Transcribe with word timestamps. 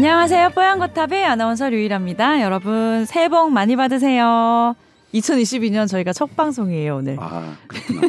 안녕하세요. 0.00 0.52
뽀얀거탑의 0.54 1.26
아나운서 1.26 1.68
류일합니다. 1.68 2.40
여러분 2.40 3.04
새해 3.04 3.28
복 3.28 3.52
많이 3.52 3.76
받으세요. 3.76 4.74
2022년 5.12 5.86
저희가 5.86 6.14
첫 6.14 6.34
방송이에요 6.34 6.96
오늘. 6.96 7.18
아 7.20 7.54
그렇구나. 7.66 8.08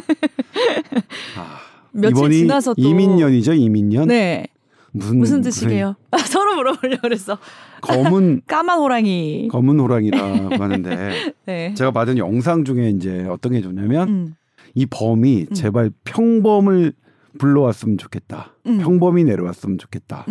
아, 1.36 1.58
며칠 1.92 2.30
지나서 2.30 2.72
또 2.72 2.80
이민년이죠 2.80 3.52
이민년. 3.52 4.08
네 4.08 4.46
무슨 4.92 5.18
무슨 5.18 5.42
뜻이게요? 5.42 5.96
아, 6.12 6.16
서로 6.16 6.56
물어보려고 6.56 7.02
그랬어. 7.02 7.36
검은 7.82 8.40
까만 8.48 8.78
호랑이. 8.78 9.48
검은 9.48 9.78
호랑이라고 9.78 10.62
하는데 10.62 11.34
네. 11.44 11.74
제가 11.74 11.90
받은 11.90 12.16
영상 12.16 12.64
중에 12.64 12.88
이제 12.88 13.26
어떤 13.28 13.52
게 13.52 13.60
좋냐면 13.60 14.08
음, 14.08 14.34
이 14.74 14.86
범이 14.86 15.46
음. 15.50 15.54
제발 15.54 15.90
평범을 16.04 16.94
불러왔으면 17.38 17.98
좋겠다. 17.98 18.54
음. 18.64 18.78
평범이 18.78 19.24
내려왔으면 19.24 19.76
좋겠다. 19.76 20.24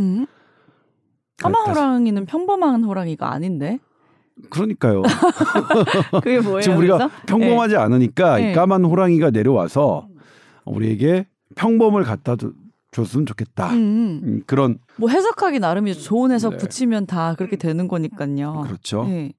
음. 1.48 1.54
까만. 1.54 1.70
호랑이는 1.70 2.26
평범한 2.26 2.84
호랑이가 2.84 3.32
아닌데. 3.32 3.80
그러니까요. 4.50 5.02
그게 6.24 6.40
뭐예요? 6.40 6.62
지금 6.62 6.78
우리가 6.78 6.98
그래서? 6.98 7.14
평범하지 7.28 7.76
않으니까 7.76 8.38
네. 8.38 8.52
이 8.52 8.56
까만 8.56 8.84
호랑이가 8.86 9.32
내려와서 9.32 10.08
우리에게 10.66 11.28
평범을 11.56 12.04
갖다 12.04 12.36
줘- 12.36 12.52
줬으면 12.92 13.26
좋겠다. 13.26 13.70
음, 13.72 13.76
음. 13.78 14.22
음, 14.24 14.42
그런 14.48 14.78
뭐 14.98 15.10
해석하기 15.10 15.60
나름이죠. 15.60 16.02
좋은 16.02 16.32
해석 16.32 16.52
네. 16.54 16.58
붙이면 16.58 17.06
다 17.08 17.36
그렇게 17.38 17.56
되는 17.56 17.88
거니까요. 17.88 18.64
그렇죠. 18.66 19.04
네. 19.06 19.32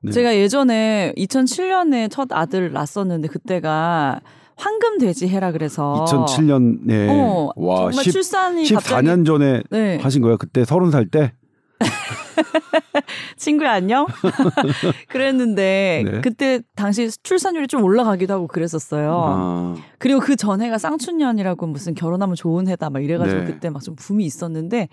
네. 0.00 0.12
제가 0.12 0.36
예전에 0.36 1.12
2007년에 1.16 2.08
첫 2.10 2.28
아들 2.32 2.72
낳았었는데 2.72 3.28
그때가 3.28 4.20
황금 4.58 4.98
돼지 4.98 5.28
해라 5.28 5.52
그래서 5.52 6.04
2007년에 6.06 7.08
어, 7.10 7.50
와 7.56 7.76
정말 7.90 8.04
10, 8.04 8.12
출산이 8.12 8.64
14년 8.64 9.24
전에 9.24 9.62
네. 9.70 9.98
하신 9.98 10.20
거예요. 10.22 10.36
그때 10.36 10.64
서른 10.64 10.90
살 10.90 11.06
때. 11.08 11.32
친구야 13.36 13.72
안녕. 13.72 14.06
그랬는데 15.08 16.02
네. 16.04 16.20
그때 16.20 16.60
당시 16.74 17.08
출산율이 17.22 17.68
좀 17.68 17.84
올라가기도 17.84 18.34
하고 18.34 18.46
그랬었어요. 18.48 19.22
아, 19.24 19.74
그리고 19.98 20.20
그 20.20 20.34
전해가 20.36 20.76
쌍춘년이라고 20.78 21.66
무슨 21.66 21.94
결혼하면 21.94 22.34
좋은 22.34 22.66
해다 22.68 22.90
막 22.90 23.02
이래가지고 23.02 23.40
네. 23.40 23.46
그때 23.46 23.70
막 23.70 23.78
좀 23.82 23.94
붐이 23.94 24.24
있었는데 24.24 24.88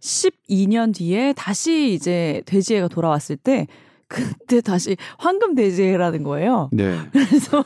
12년 0.00 0.94
뒤에 0.94 1.32
다시 1.32 1.92
이제 1.94 2.42
돼지해가 2.46 2.88
돌아왔을 2.88 3.36
때 3.36 3.66
그때 4.08 4.62
다시 4.62 4.96
황금 5.18 5.54
돼지해라는 5.54 6.22
거예요. 6.22 6.70
네. 6.72 6.98
그래서 7.12 7.62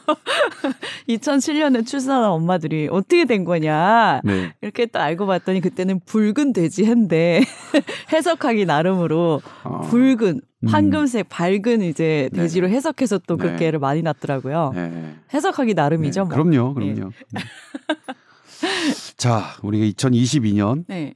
2007년에 1.09 1.87
출산한 1.87 2.31
엄마들이 2.31 2.89
어떻게 2.91 3.25
된 3.25 3.45
거냐 3.45 4.21
네. 4.25 4.53
이렇게 4.61 4.87
딱 4.87 5.03
알고 5.03 5.27
봤더니 5.27 5.61
그때는 5.61 6.01
붉은 6.05 6.53
돼지 6.53 6.85
해인데 6.85 7.43
해석하기 8.13 8.67
나름으로 8.67 9.41
아, 9.63 9.81
붉은 9.83 10.41
음. 10.65 10.69
황금색 10.69 11.29
밝은 11.29 11.83
이제 11.83 12.29
네. 12.33 12.43
돼지로 12.43 12.69
해석해서 12.69 13.19
또 13.27 13.37
네. 13.37 13.45
그렇게 13.45 13.69
애를 13.69 13.79
많이 13.79 14.03
낳더라고요. 14.03 14.73
네. 14.75 15.15
해석하기 15.33 15.75
나름이죠. 15.75 16.25
네, 16.25 16.35
뭐. 16.35 16.45
그럼요, 16.45 16.75
그럼요. 16.75 17.11
자, 19.17 19.43
우리가 19.63 19.87
2022년. 19.87 20.85
네. 20.89 21.15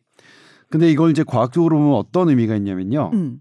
근데 0.68 0.90
이걸 0.90 1.10
이제 1.10 1.24
과학적으로 1.24 1.78
보면 1.78 1.94
어떤 1.94 2.28
의미가 2.28 2.56
있냐면요. 2.56 3.10
음. 3.12 3.40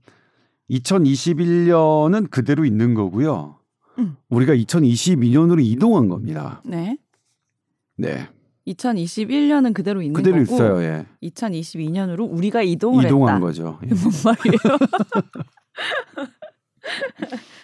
2021년은 0.70 2.30
그대로 2.30 2.66
있는 2.66 2.94
거고요. 2.94 3.58
음. 4.00 4.16
우리가 4.30 4.54
2022년으로 4.56 5.64
이동한 5.64 6.10
겁니다. 6.10 6.62
네. 6.66 6.98
네. 7.98 8.28
2021년은 8.68 9.74
그대로 9.74 10.02
있는 10.02 10.14
그대로 10.14 10.44
거고 10.44 10.56
있어요. 10.56 10.82
예. 10.82 11.06
2022년으로 11.24 12.28
우리가 12.30 12.64
이동을 12.64 13.06
이동한 13.06 13.36
했다. 13.36 13.46
거죠. 13.46 13.80
예. 13.86 13.90
뭔 13.90 14.12
말이에요? 14.26 14.78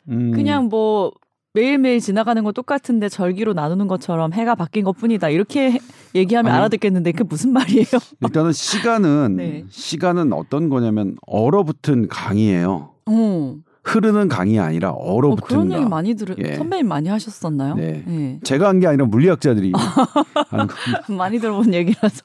음, 0.09 0.31
그냥 0.31 0.65
뭐 0.69 1.11
매일매일 1.53 1.99
지나가는 1.99 2.41
거 2.43 2.51
똑같은데 2.51 3.09
절기로 3.09 3.53
나누는 3.53 3.87
것처럼 3.87 4.31
해가 4.31 4.55
바뀐 4.55 4.83
것뿐이다. 4.85 5.29
이렇게 5.29 5.71
해- 5.71 5.79
얘기하면 6.15 6.51
아니. 6.51 6.59
알아듣겠는데 6.59 7.11
그게 7.13 7.23
무슨 7.23 7.51
말이에요? 7.51 7.85
일단은 8.21 8.53
시간은 8.53 9.35
네. 9.37 9.65
시간은 9.69 10.31
어떤 10.33 10.69
거냐면 10.69 11.17
얼어붙은 11.27 12.07
강이에요. 12.09 12.90
어. 13.07 13.55
흐르는 13.83 14.27
강이 14.27 14.59
아니라 14.59 14.91
어, 14.91 15.15
얼어붙은 15.15 15.47
그런 15.47 15.71
얘기 15.71 15.81
강. 15.81 15.89
많이 15.89 16.13
들으 16.15 16.35
예. 16.37 16.55
선배님 16.55 16.87
많이 16.87 17.09
하셨었나요? 17.09 17.75
네. 17.75 18.03
네. 18.05 18.39
제가 18.43 18.67
한 18.67 18.79
게 18.79 18.85
아니라 18.87 19.05
물리학자들이. 19.05 19.71
많이 21.17 21.39
들어본 21.39 21.73
얘기라서. 21.73 22.21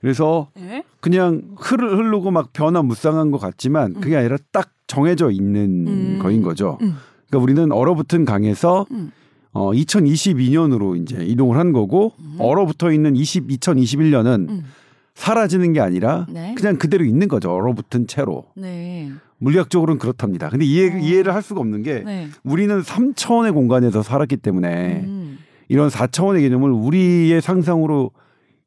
그래서 0.00 0.48
예? 0.58 0.82
그냥 1.00 1.42
흐르, 1.56 1.96
흐르고 1.96 2.30
막 2.30 2.52
변화 2.52 2.82
무쌍한 2.82 3.30
것 3.30 3.38
같지만 3.38 3.94
그게 3.94 4.16
아니라 4.16 4.36
딱 4.52 4.70
정해져 4.86 5.30
있는 5.30 5.86
음. 5.86 6.18
거인 6.20 6.42
거죠. 6.42 6.78
음. 6.82 6.94
그러니까 7.28 7.42
우리는 7.42 7.72
얼어붙은 7.72 8.24
강에서 8.24 8.86
음. 8.90 9.12
어, 9.52 9.70
2022년으로 9.72 11.00
이제 11.00 11.24
이동을 11.24 11.58
한 11.58 11.72
거고 11.72 12.12
얼어붙어 12.38 12.90
있는 12.92 13.16
20, 13.16 13.48
2021년은 13.48 14.48
음. 14.48 14.64
사라지는 15.14 15.72
게 15.72 15.80
아니라 15.80 16.26
네. 16.28 16.54
그냥 16.56 16.76
그대로 16.76 17.04
있는 17.04 17.28
거죠. 17.28 17.52
얼어붙은 17.52 18.06
채로. 18.08 18.46
네. 18.56 19.10
물리학적으로는 19.38 19.98
그렇답니다. 19.98 20.48
근데 20.48 20.64
이해, 20.64 20.92
어. 20.92 20.98
이해를 20.98 21.34
할 21.34 21.42
수가 21.42 21.60
없는 21.60 21.82
게 21.82 22.02
네. 22.04 22.28
우리는 22.42 22.80
3차원의 22.80 23.52
공간에서 23.52 24.02
살았기 24.02 24.38
때문에 24.38 25.02
음. 25.04 25.38
이런 25.68 25.88
4차원의 25.88 26.40
개념을 26.40 26.70
우리의 26.70 27.40
상상으로 27.40 28.10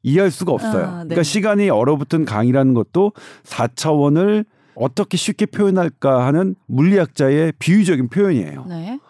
이해할 0.02 0.30
수가 0.30 0.52
없어요. 0.52 0.84
아, 0.84 0.90
네. 1.02 1.08
그러니까 1.08 1.22
시간이 1.22 1.70
얼어붙은 1.70 2.24
강이라는 2.24 2.74
것도 2.74 3.12
4차원을 3.44 4.44
어떻게 4.74 5.16
쉽게 5.16 5.46
표현할까 5.46 6.24
하는 6.26 6.54
물리학자의 6.66 7.52
비유적인 7.58 8.08
표현이에요. 8.08 8.64
네. 8.68 9.00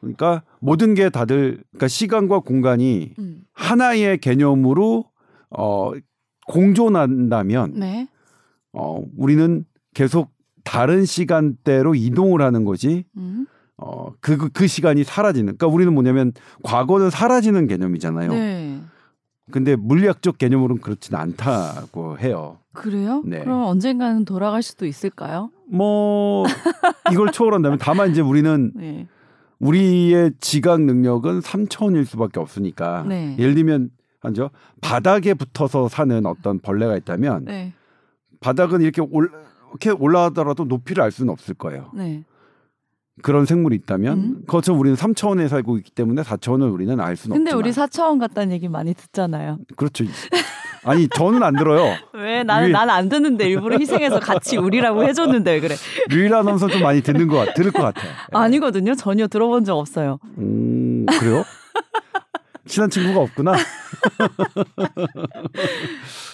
그러니까 0.00 0.42
모든 0.60 0.94
게 0.94 1.10
다들 1.10 1.62
그러니까 1.70 1.88
시간과 1.88 2.40
공간이 2.40 3.12
음. 3.18 3.42
하나의 3.52 4.18
개념으로 4.18 5.04
어 5.50 5.92
공존한다면 6.46 7.74
네. 7.76 8.08
어 8.72 9.02
우리는 9.18 9.64
계속 9.92 10.30
다른 10.64 11.04
시간대로 11.04 11.94
이동을 11.94 12.42
하는 12.42 12.64
거지 12.64 13.04
음. 13.16 13.46
어그 13.76 14.36
그, 14.36 14.48
그 14.50 14.66
시간이 14.66 15.04
사라지는 15.04 15.56
그러니까 15.56 15.66
우리는 15.68 15.92
뭐냐면 15.92 16.32
과거는 16.62 17.10
사라지는 17.10 17.66
개념이잖아요. 17.66 18.30
네. 18.30 18.80
근데 19.50 19.74
물리학적 19.76 20.38
개념으로는 20.38 20.80
그렇지는 20.80 21.18
않다고 21.18 22.18
해요. 22.18 22.58
그래요? 22.72 23.22
네. 23.24 23.40
그럼 23.40 23.64
언젠가는 23.64 24.24
돌아갈 24.24 24.62
수도 24.62 24.86
있을까요? 24.86 25.50
뭐 25.68 26.44
이걸 27.12 27.32
초월한다면 27.32 27.78
다만 27.80 28.10
이제 28.10 28.20
우리는 28.20 28.72
네. 28.74 29.08
우리의 29.58 30.32
지각 30.40 30.80
능력은 30.82 31.40
3차원일 31.40 32.04
수밖에 32.04 32.40
없으니까 32.40 33.04
네. 33.08 33.36
예를 33.38 33.54
들면 33.54 33.90
한죠 34.20 34.50
바닥에 34.80 35.34
붙어서 35.34 35.88
사는 35.88 36.24
어떤 36.26 36.58
벌레가 36.60 36.96
있다면 36.96 37.44
네. 37.46 37.72
바닥은 38.40 38.82
이렇게 38.82 39.02
올 39.02 39.30
이렇게 39.70 39.90
올라가더라도 39.90 40.64
높이를 40.64 41.02
알 41.02 41.10
수는 41.10 41.30
없을 41.32 41.54
거예요. 41.54 41.90
네. 41.94 42.24
그런 43.22 43.44
생물이 43.44 43.76
있다면 43.76 44.18
음. 44.18 44.40
그것처럼 44.46 44.80
우리는 44.80 44.96
3차원에 44.96 45.46
살고 45.48 45.76
있기 45.78 45.90
때문에 45.90 46.22
4차원을 46.22 46.72
우리는 46.72 46.98
알 47.00 47.16
수는 47.16 47.36
근데 47.36 47.50
없지만 47.52 47.58
우리 47.64 47.72
4차원 47.72 48.18
같다는 48.18 48.52
얘기 48.54 48.68
많이 48.68 48.94
듣잖아요. 48.94 49.58
그렇죠. 49.76 50.04
아니 50.84 51.06
저는 51.08 51.42
안 51.42 51.54
들어요. 51.54 51.94
왜 52.14 52.42
나는 52.42 52.68
위- 52.68 52.72
난안 52.72 53.10
듣는데 53.10 53.46
일부러 53.46 53.76
희생해서 53.78 54.20
같이 54.20 54.56
우리라고 54.56 55.04
해줬는데 55.04 55.52
왜 55.52 55.60
그래? 55.60 55.74
류일 56.08 56.32
아나운서 56.34 56.68
좀 56.68 56.80
많이 56.82 57.02
듣는 57.02 57.28
것 57.28 57.36
같, 57.44 57.52
들을 57.54 57.70
것 57.70 57.82
같아요. 57.82 58.10
아니거든요. 58.32 58.94
전혀 58.94 59.26
들어본 59.26 59.64
적 59.64 59.76
없어요. 59.76 60.18
음, 60.38 61.04
그래요? 61.06 61.44
친한 62.64 62.88
친구가 62.88 63.20
없구나. 63.20 63.52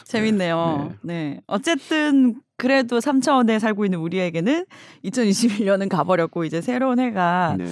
재밌네요. 0.06 0.94
네. 1.02 1.40
어쨌든 1.46 2.40
그래도 2.56 2.98
3차원에 2.98 3.58
살고 3.58 3.84
있는 3.84 3.98
우리에게는 3.98 4.66
2021년은 5.04 5.88
가버렸고 5.88 6.44
이제 6.44 6.60
새로운 6.60 6.98
해가 7.00 7.56
네. 7.58 7.66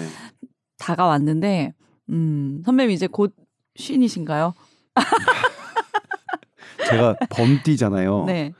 다가왔는데 0.78 1.72
음, 2.10 2.62
선배님 2.64 2.90
이제 2.90 3.06
곧 3.06 3.34
쉰이신가요? 3.76 4.54
제가 6.88 7.16
범띠잖아요. 7.30 8.24
네. 8.26 8.52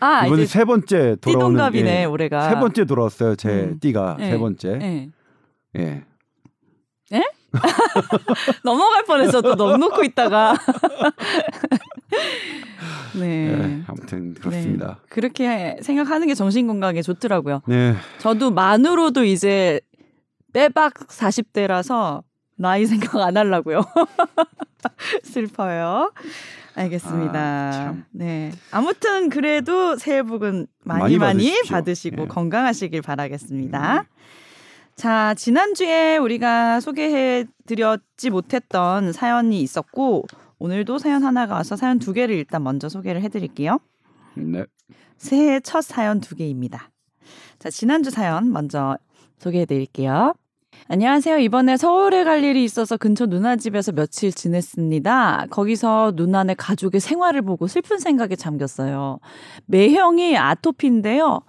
아, 0.00 0.26
이번에 0.26 0.46
세 0.46 0.64
번째 0.64 1.16
돌아오는 1.20 1.56
띠동갑이네, 1.56 2.00
예, 2.00 2.04
올해가. 2.04 2.48
세 2.48 2.54
번째 2.56 2.84
돌아왔어요. 2.84 3.36
제 3.36 3.48
음. 3.48 3.78
띠가 3.80 4.16
네. 4.18 4.30
세 4.30 4.38
번째. 4.38 4.76
네. 4.76 5.08
예. 5.76 6.02
넘어갈 8.64 9.04
뻔했어. 9.04 9.40
또 9.42 9.54
넉놓고 9.54 10.04
있다가. 10.04 10.54
네. 13.18 13.50
예, 13.50 13.82
아무튼 13.86 14.34
그렇습니다. 14.34 14.86
네. 14.86 15.06
그렇게 15.08 15.76
생각하는 15.82 16.26
게 16.26 16.34
정신 16.34 16.66
건강에 16.66 17.02
좋더라고요. 17.02 17.62
네. 17.66 17.94
저도 18.18 18.50
만으로도 18.50 19.24
이제 19.24 19.80
빼박 20.52 20.94
40대라서 20.94 22.22
나이 22.56 22.86
생각 22.86 23.16
안 23.16 23.36
하려고요. 23.36 23.82
슬퍼요. 25.22 26.12
알겠습니다. 26.74 27.38
아, 27.38 27.72
참. 27.72 28.04
네. 28.12 28.52
아무튼 28.70 29.28
그래도 29.28 29.96
새해 29.96 30.22
복은 30.22 30.66
많이 30.84 31.18
많이, 31.18 31.48
받으십시오. 31.50 31.74
받으시고 31.76 32.22
예. 32.22 32.26
건강하시길 32.26 33.02
바라겠습니다. 33.02 34.00
음. 34.00 34.04
자, 34.94 35.34
지난주에 35.34 36.18
우리가 36.18 36.80
소개해 36.80 37.46
드렸지 37.66 38.30
못했던 38.30 39.12
사연이 39.12 39.62
있었고 39.62 40.26
오늘도 40.60 40.98
사연 40.98 41.24
하나가 41.24 41.54
와서 41.54 41.74
사연 41.74 41.98
두 41.98 42.12
개를 42.12 42.34
일단 42.34 42.62
먼저 42.62 42.88
소개를 42.90 43.22
해 43.22 43.28
드릴게요. 43.30 43.80
네. 44.34 44.64
새해 45.16 45.58
첫 45.58 45.80
사연 45.80 46.20
두 46.20 46.36
개입니다. 46.36 46.90
자, 47.58 47.70
지난주 47.70 48.10
사연 48.10 48.52
먼저 48.52 48.98
소개해 49.38 49.64
드릴게요. 49.64 50.34
안녕하세요. 50.88 51.38
이번에 51.38 51.76
서울에 51.78 52.24
갈 52.24 52.44
일이 52.44 52.62
있어서 52.64 52.98
근처 52.98 53.24
누나 53.26 53.56
집에서 53.56 53.92
며칠 53.92 54.32
지냈습니다. 54.32 55.46
거기서 55.50 56.12
누나네 56.14 56.54
가족의 56.54 57.00
생활을 57.00 57.42
보고 57.42 57.66
슬픈 57.66 57.98
생각에 57.98 58.36
잠겼어요. 58.36 59.18
매형이 59.66 60.36
아토피인데요. 60.36 61.40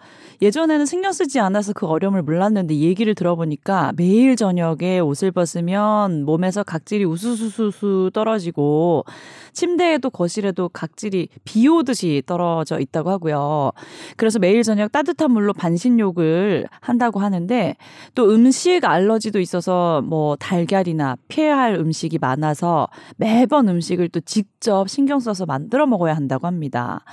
예전에는 0.42 0.88
신경 0.88 1.14
쓰지 1.14 1.40
않아서 1.40 1.72
그 1.72 1.86
어려움을 1.86 2.24
몰랐는데 2.24 2.76
얘기를 2.76 3.14
들어보니까 3.14 3.94
매일 3.96 4.36
저녁에 4.36 5.00
옷을 5.00 5.32
벗으면 5.32 6.26
몸에서 6.26 6.64
각질이 6.64 7.06
우수수수수 7.06 8.10
떨어지고 8.12 9.06
침대에도 9.54 10.10
거실에도 10.10 10.68
각질이 10.70 11.28
비 11.46 11.68
오듯이 11.68 12.24
떨어져 12.26 12.80
있다고 12.80 13.12
하고요. 13.12 13.72
그래서 14.18 14.40
매일 14.40 14.64
저녁 14.64 14.92
따뜻한 14.92 15.32
물로 15.32 15.54
반신욕을 15.54 16.66
한다고 16.80 17.20
하는데 17.20 17.76
또 18.16 18.32
음식 18.34 18.84
알러지도 18.84 19.40
있어서 19.40 20.02
뭐 20.02 20.36
달걀이나 20.38 21.18
피해야 21.28 21.56
할 21.56 21.76
음식이 21.76 22.18
많아서 22.18 22.88
매번 23.18 23.70
음식을 23.70 24.10
또 24.10 24.20
직접 24.22 24.90
신경 24.90 25.20
써서 25.20 25.46
만들어 25.46 25.86
먹어야 25.86 26.16
한다고 26.16 26.48
합니다. 26.48 27.04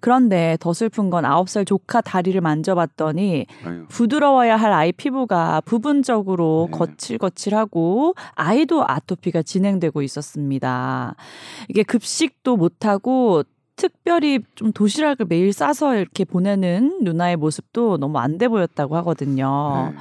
그런데 0.00 0.56
더 0.60 0.72
슬픈 0.72 1.10
건 1.10 1.24
9살 1.24 1.66
조카 1.66 2.00
다리를 2.00 2.40
만져봤더니 2.40 3.46
아유. 3.64 3.84
부드러워야 3.88 4.56
할 4.56 4.72
아이 4.72 4.92
피부가 4.92 5.60
부분적으로 5.62 6.68
네. 6.70 6.78
거칠거칠하고 6.78 8.14
아이도 8.34 8.84
아토피가 8.86 9.42
진행되고 9.42 10.02
있었습니다. 10.02 11.14
이게 11.68 11.82
급식도 11.82 12.56
못하고 12.56 13.42
특별히 13.76 14.40
좀 14.56 14.72
도시락을 14.72 15.26
매일 15.28 15.52
싸서 15.52 15.96
이렇게 15.96 16.24
보내는 16.24 17.00
누나의 17.02 17.36
모습도 17.36 17.96
너무 17.98 18.18
안 18.18 18.36
돼 18.38 18.48
보였다고 18.48 18.96
하거든요. 18.98 19.92
네. 19.94 19.98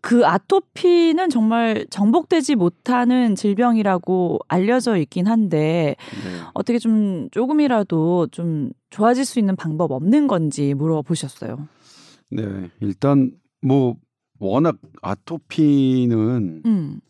그 0.00 0.26
아토피는 0.26 1.30
정말 1.30 1.86
정복되지 1.90 2.54
못하는 2.54 3.34
질병이라고 3.34 4.40
알려져 4.48 4.96
있긴 4.96 5.26
한데 5.26 5.96
네. 6.24 6.40
어떻게 6.54 6.78
좀 6.78 7.28
조금이라도 7.30 8.28
좀 8.30 8.70
좋아질 8.90 9.24
수 9.24 9.38
있는 9.38 9.56
방법 9.56 9.92
없는 9.92 10.26
건지 10.26 10.74
물어보셨어요. 10.74 11.68
네. 12.30 12.70
일단 12.80 13.32
뭐 13.60 13.96
워낙 14.38 14.76
아토피는 15.02 16.62
음. 16.64 17.00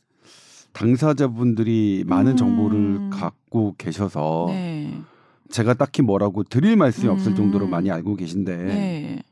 당사자분들이 0.73 2.05
많은 2.07 2.33
음. 2.33 2.37
정보를 2.37 3.11
갖고 3.11 3.75
계셔서 3.77 4.47
네. 4.49 4.95
제가 5.51 5.75
딱히 5.75 6.03
뭐라고 6.03 6.45
드릴 6.45 6.77
말씀이 6.77 7.09
없을 7.09 7.33
음. 7.33 7.37
정도로 7.37 7.67
많이 7.67 7.91
알고 7.91 8.17
계신데 8.17 8.57
네. 8.57 9.23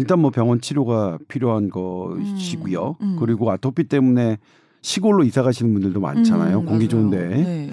일단 0.00 0.18
뭐 0.18 0.30
병원 0.30 0.62
치료가 0.62 1.18
필요한 1.28 1.68
것이고요. 1.68 2.96
음. 3.02 3.06
음. 3.06 3.16
그리고 3.20 3.50
아토피 3.50 3.84
때문에 3.84 4.38
시골로 4.80 5.24
이사 5.24 5.42
가시는 5.42 5.74
분들도 5.74 6.00
많잖아요. 6.00 6.60
음, 6.60 6.64
공기. 6.64 6.88
좋은데. 6.88 7.28
네. 7.28 7.70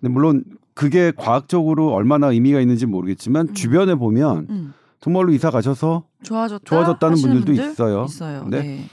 근데 0.00 0.08
물론 0.08 0.42
그게 0.72 1.12
과학적으로 1.14 1.92
얼마나 1.92 2.28
의미가 2.28 2.60
있는지 2.60 2.86
모르겠지만 2.86 3.48
음. 3.48 3.54
주변에 3.54 3.94
보면 3.94 4.46
음. 4.48 4.74
정말로 5.00 5.32
이사 5.32 5.50
가셔서 5.50 6.04
좋아졌다. 6.22 6.64
좋아졌다는 6.64 7.16
분들도 7.18 7.44
분들 7.44 7.70
있어요. 7.72 8.06
있어요. 8.08 8.46
네. 8.48 8.62
네. 8.62 8.84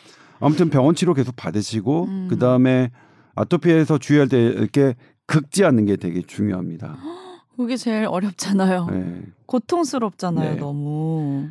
아무튼 0.41 0.69
병원 0.69 0.93
치료 0.93 1.13
계속 1.13 1.37
받으시고 1.37 2.03
음. 2.03 2.27
그 2.29 2.37
다음에 2.37 2.91
아토피에서 3.35 3.97
주의할 3.97 4.27
때 4.27 4.41
이렇게 4.43 4.95
긁지 5.25 5.63
않는 5.63 5.85
게 5.85 5.95
되게 5.95 6.21
중요합니다. 6.21 6.97
그게 7.55 7.77
제일 7.77 8.07
어렵잖아요. 8.07 8.87
네. 8.91 9.21
고통스럽잖아요, 9.45 10.55
네. 10.55 10.59
너무. 10.59 11.47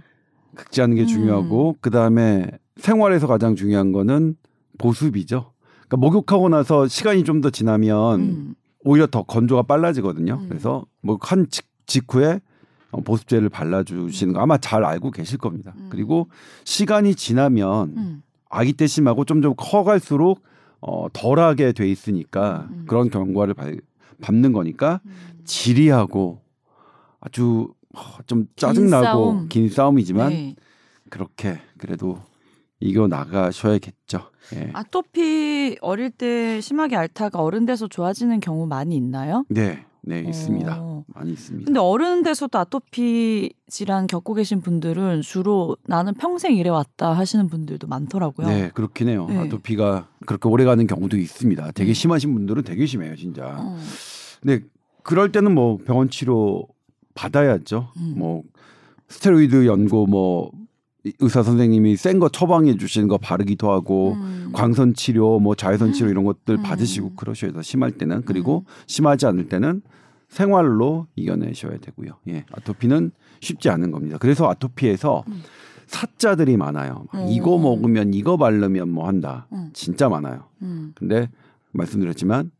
긁지 0.56 0.82
않는 0.82 0.96
게 0.96 1.02
음. 1.02 1.06
중요하고 1.06 1.76
그 1.80 1.90
다음에 1.90 2.46
생활에서 2.76 3.26
가장 3.26 3.54
중요한 3.56 3.92
거는 3.92 4.36
보습이죠. 4.78 5.52
그러니까 5.88 5.96
목욕하고 5.98 6.48
나서 6.48 6.86
시간이 6.88 7.24
좀 7.24 7.40
더 7.40 7.50
지나면 7.50 8.20
음. 8.20 8.54
오히려 8.84 9.06
더 9.06 9.22
건조가 9.22 9.62
빨라지거든요. 9.62 10.40
음. 10.42 10.48
그래서 10.48 10.84
뭐한 11.02 11.46
직후에 11.86 12.40
어, 12.90 13.00
보습제를 13.00 13.48
발라주시는 13.48 14.34
거 14.34 14.40
아마 14.40 14.58
잘 14.58 14.84
알고 14.84 15.10
계실 15.12 15.38
겁니다. 15.38 15.72
음. 15.76 15.86
그리고 15.90 16.28
시간이 16.64 17.14
지나면 17.14 17.94
음. 17.96 18.22
아기 18.50 18.72
때 18.74 18.86
심하고 18.86 19.24
점점 19.24 19.54
커갈수록 19.56 20.42
어, 20.80 21.06
덜하게 21.12 21.72
돼 21.72 21.88
있으니까 21.90 22.68
음. 22.70 22.84
그런 22.86 23.08
경과를 23.08 23.54
발- 23.54 23.80
밟는 24.20 24.52
거니까 24.52 25.00
음. 25.06 25.12
지리하고 25.44 26.42
아주 27.20 27.68
어, 27.70 27.81
좀 28.26 28.46
짜증나고 28.56 29.04
싸움. 29.04 29.48
긴 29.48 29.68
싸움 29.68 29.98
이지만 29.98 30.30
네. 30.30 30.56
그렇게 31.10 31.60
그래도 31.78 32.18
이겨 32.80 33.06
나가셔야겠죠. 33.06 34.30
예. 34.56 34.70
아토피 34.72 35.78
어릴 35.80 36.10
때 36.10 36.60
심하게 36.60 36.96
앓다가 36.96 37.40
어른 37.40 37.64
돼서 37.64 37.86
좋아지는 37.86 38.40
경우 38.40 38.66
많이 38.66 38.96
있나요? 38.96 39.44
네, 39.48 39.84
네 40.00 40.20
있습니다. 40.20 40.78
어. 40.80 41.04
많이 41.06 41.32
있습니다. 41.32 41.66
근데 41.66 41.78
어른 41.78 42.22
돼서도 42.22 42.58
아토피 42.58 43.52
질환 43.68 44.06
겪고 44.06 44.34
계신 44.34 44.60
분들은 44.60 45.22
주로 45.22 45.76
나는 45.86 46.14
평생 46.14 46.56
이래 46.56 46.70
왔다 46.70 47.12
하시는 47.12 47.46
분들도 47.48 47.86
많더라고요. 47.86 48.46
네, 48.46 48.70
그렇긴 48.74 49.08
해요. 49.08 49.26
네. 49.28 49.38
아토피가 49.38 50.08
그렇게 50.26 50.48
오래 50.48 50.64
가는 50.64 50.86
경우도 50.86 51.16
있습니다. 51.16 51.72
되게 51.72 51.92
음. 51.92 51.94
심하신 51.94 52.34
분들은 52.34 52.64
되게 52.64 52.86
심해요, 52.86 53.14
진짜. 53.16 53.56
어. 53.58 53.76
근데 54.40 54.64
그럴 55.02 55.30
때는 55.30 55.54
뭐 55.54 55.78
병원 55.78 56.10
치료 56.10 56.66
받아야죠. 57.14 57.88
음. 57.96 58.14
뭐 58.16 58.42
스테로이드 59.08 59.66
연고 59.66 60.06
뭐 60.06 60.50
의사 61.20 61.42
선생님이 61.42 61.96
센 61.96 62.18
거 62.20 62.28
처방해 62.28 62.76
주시는 62.76 63.08
거 63.08 63.18
바르기도 63.18 63.70
하고 63.72 64.12
음. 64.12 64.50
광선 64.52 64.94
치료, 64.94 65.40
뭐 65.40 65.54
자외선 65.54 65.92
치료 65.92 66.08
이런 66.10 66.24
것들 66.24 66.56
음. 66.58 66.62
받으시고 66.62 67.14
그러셔야 67.14 67.50
돼요. 67.52 67.62
심할 67.62 67.90
때는 67.92 68.22
그리고 68.24 68.64
음. 68.68 68.72
심하지 68.86 69.26
않을 69.26 69.48
때는 69.48 69.82
생활로 70.28 71.06
이겨내셔야 71.16 71.78
되고요. 71.78 72.12
예, 72.28 72.44
아토피는 72.52 73.10
쉽지 73.40 73.68
않은 73.68 73.90
겁니다. 73.90 74.16
그래서 74.18 74.48
아토피에서 74.48 75.24
음. 75.28 75.42
사자들이 75.86 76.56
많아요. 76.56 77.04
막 77.12 77.22
음. 77.24 77.28
이거 77.28 77.58
먹으면 77.58 78.14
이거 78.14 78.36
바르면 78.38 78.88
뭐 78.88 79.06
한다. 79.08 79.46
음. 79.52 79.70
진짜 79.74 80.08
많아요. 80.08 80.44
음. 80.62 80.92
근데 80.94 81.28
말씀드렸지만 81.72 82.50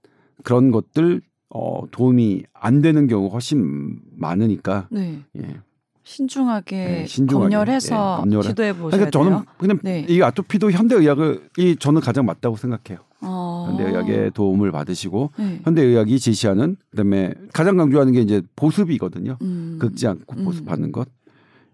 그런 0.43 0.71
것들 0.71 1.23
어, 1.54 1.82
도움이 1.90 2.44
안 2.54 2.80
되는 2.80 3.06
경우가 3.06 3.35
훨씬 3.35 3.99
많으니까 4.16 4.88
네. 4.90 5.23
예. 5.38 5.56
신중하게, 6.04 6.76
네, 6.76 7.06
신중하게. 7.06 7.44
검열해서 7.44 8.16
예, 8.18 8.21
검열해. 8.23 8.49
시도해 8.49 8.73
보셔야 8.73 8.90
그러니까 8.90 9.11
저는 9.11 9.30
돼요. 9.30 9.44
그냥 9.59 9.78
네. 9.82 10.06
이 10.09 10.21
아토피도 10.23 10.73
현대 10.73 10.97
의학이 10.97 11.76
저는 11.78 12.00
가장 12.00 12.26
맞다고 12.26 12.56
생각해요. 12.56 13.04
어. 13.21 13.68
현대 13.68 13.85
의학의 13.85 14.32
도움을 14.32 14.73
받으시고 14.73 15.30
네. 15.38 15.61
현대 15.62 15.82
의학이 15.82 16.18
제시하는 16.18 16.76
그다음에 16.90 17.35
가장 17.52 17.76
강조하는 17.76 18.12
게 18.14 18.21
이제 18.21 18.42
보습이거든요. 18.56 19.37
음. 19.42 19.78
긁지 19.80 20.09
않고 20.09 20.37
음. 20.38 20.44
보습하는 20.44 20.90
것. 20.90 21.09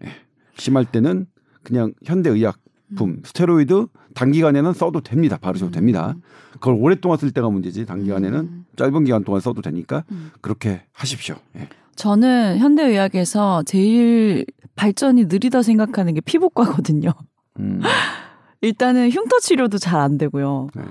예. 0.03 0.09
심할 0.57 0.85
때는 0.85 1.25
그냥 1.63 1.93
현대 2.05 2.29
의약 2.29 2.59
품 2.95 3.09
음. 3.09 3.21
스테로이드 3.23 3.87
단기간에는 4.15 4.73
써도 4.73 5.01
됩니다. 5.01 5.37
바르셔도 5.37 5.69
음. 5.69 5.73
됩니다. 5.73 6.15
그걸 6.53 6.75
오랫동안 6.79 7.17
쓸 7.17 7.31
때가 7.31 7.49
문제지 7.49 7.85
단기간에는 7.85 8.39
음. 8.39 8.65
짧은 8.75 9.03
기간 9.05 9.23
동안 9.23 9.41
써도 9.41 9.61
되니까 9.61 10.03
음. 10.11 10.31
그렇게 10.41 10.81
하십시오. 10.93 11.35
예. 11.57 11.67
저는 11.95 12.57
현대의학에서 12.59 13.63
제일 13.65 14.45
발전이 14.75 15.25
느리다 15.25 15.61
생각하는 15.61 16.13
게 16.13 16.21
피부과거든요. 16.21 17.11
음, 17.59 17.81
일단은 18.61 19.09
흉터 19.09 19.39
치료도 19.39 19.77
잘 19.77 19.99
안 19.99 20.17
되고요. 20.17 20.69
네. 20.75 20.83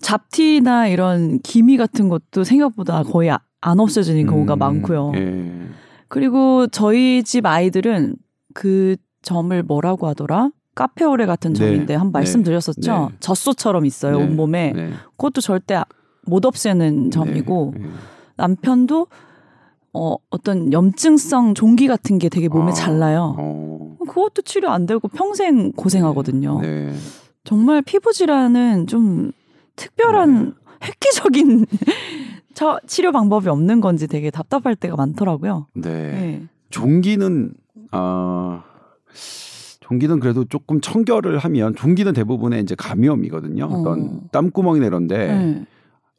잡티나 0.00 0.88
이런 0.88 1.38
기미 1.40 1.76
같은 1.76 2.08
것도 2.08 2.44
생각보다 2.44 3.02
거의 3.02 3.30
아- 3.30 3.40
안 3.60 3.78
없어지는 3.80 4.26
경우가 4.26 4.54
음, 4.54 4.58
많고요. 4.58 5.12
예. 5.16 5.52
그리고 6.08 6.66
저희 6.68 7.22
집 7.22 7.44
아이들은 7.44 8.16
그 8.54 8.96
점을 9.22 9.62
뭐라고 9.62 10.06
하더라? 10.08 10.50
카페오레 10.80 11.26
같은 11.26 11.52
네, 11.52 11.58
점인데 11.58 11.94
한번 11.94 12.12
네, 12.12 12.18
말씀 12.20 12.42
드렸었죠. 12.42 13.08
네. 13.10 13.16
젖소처럼 13.20 13.84
있어요 13.84 14.18
네, 14.18 14.24
온몸에. 14.24 14.72
네. 14.74 14.90
그것도 15.18 15.42
절대 15.42 15.78
못 16.24 16.46
없애는 16.46 17.10
점이고 17.10 17.74
네, 17.76 17.82
네. 17.82 17.88
남편도 18.36 19.06
어, 19.92 20.16
어떤 20.30 20.72
염증성 20.72 21.52
종기 21.54 21.86
같은 21.86 22.18
게 22.18 22.30
되게 22.30 22.48
몸에 22.48 22.70
아, 22.70 22.72
잘 22.72 22.98
나요. 22.98 23.36
어, 23.38 23.96
그것도 24.08 24.40
치료 24.42 24.70
안 24.70 24.86
되고 24.86 25.06
평생 25.08 25.72
고생하거든요. 25.72 26.60
네. 26.62 26.94
정말 27.44 27.82
피부 27.82 28.14
질환은 28.14 28.86
좀 28.86 29.32
특별한 29.76 30.44
네. 30.44 30.52
획기적인 30.86 31.66
저 32.54 32.80
치료 32.86 33.12
방법이 33.12 33.48
없는 33.48 33.82
건지 33.82 34.06
되게 34.06 34.30
답답할 34.30 34.76
때가 34.76 34.96
많더라고요. 34.96 35.66
네. 35.74 35.90
네. 35.90 36.42
종기는 36.70 37.52
아 37.90 38.62
종기는 39.90 40.20
그래도 40.20 40.44
조금 40.44 40.80
청결을 40.80 41.38
하면 41.38 41.74
종기는 41.74 42.12
대부분의 42.12 42.62
이제 42.62 42.74
감염이거든요. 42.76 43.64
어. 43.64 43.80
어떤 43.80 44.28
땀구멍이나 44.30 44.86
이런데 44.86 45.26
네. 45.26 45.66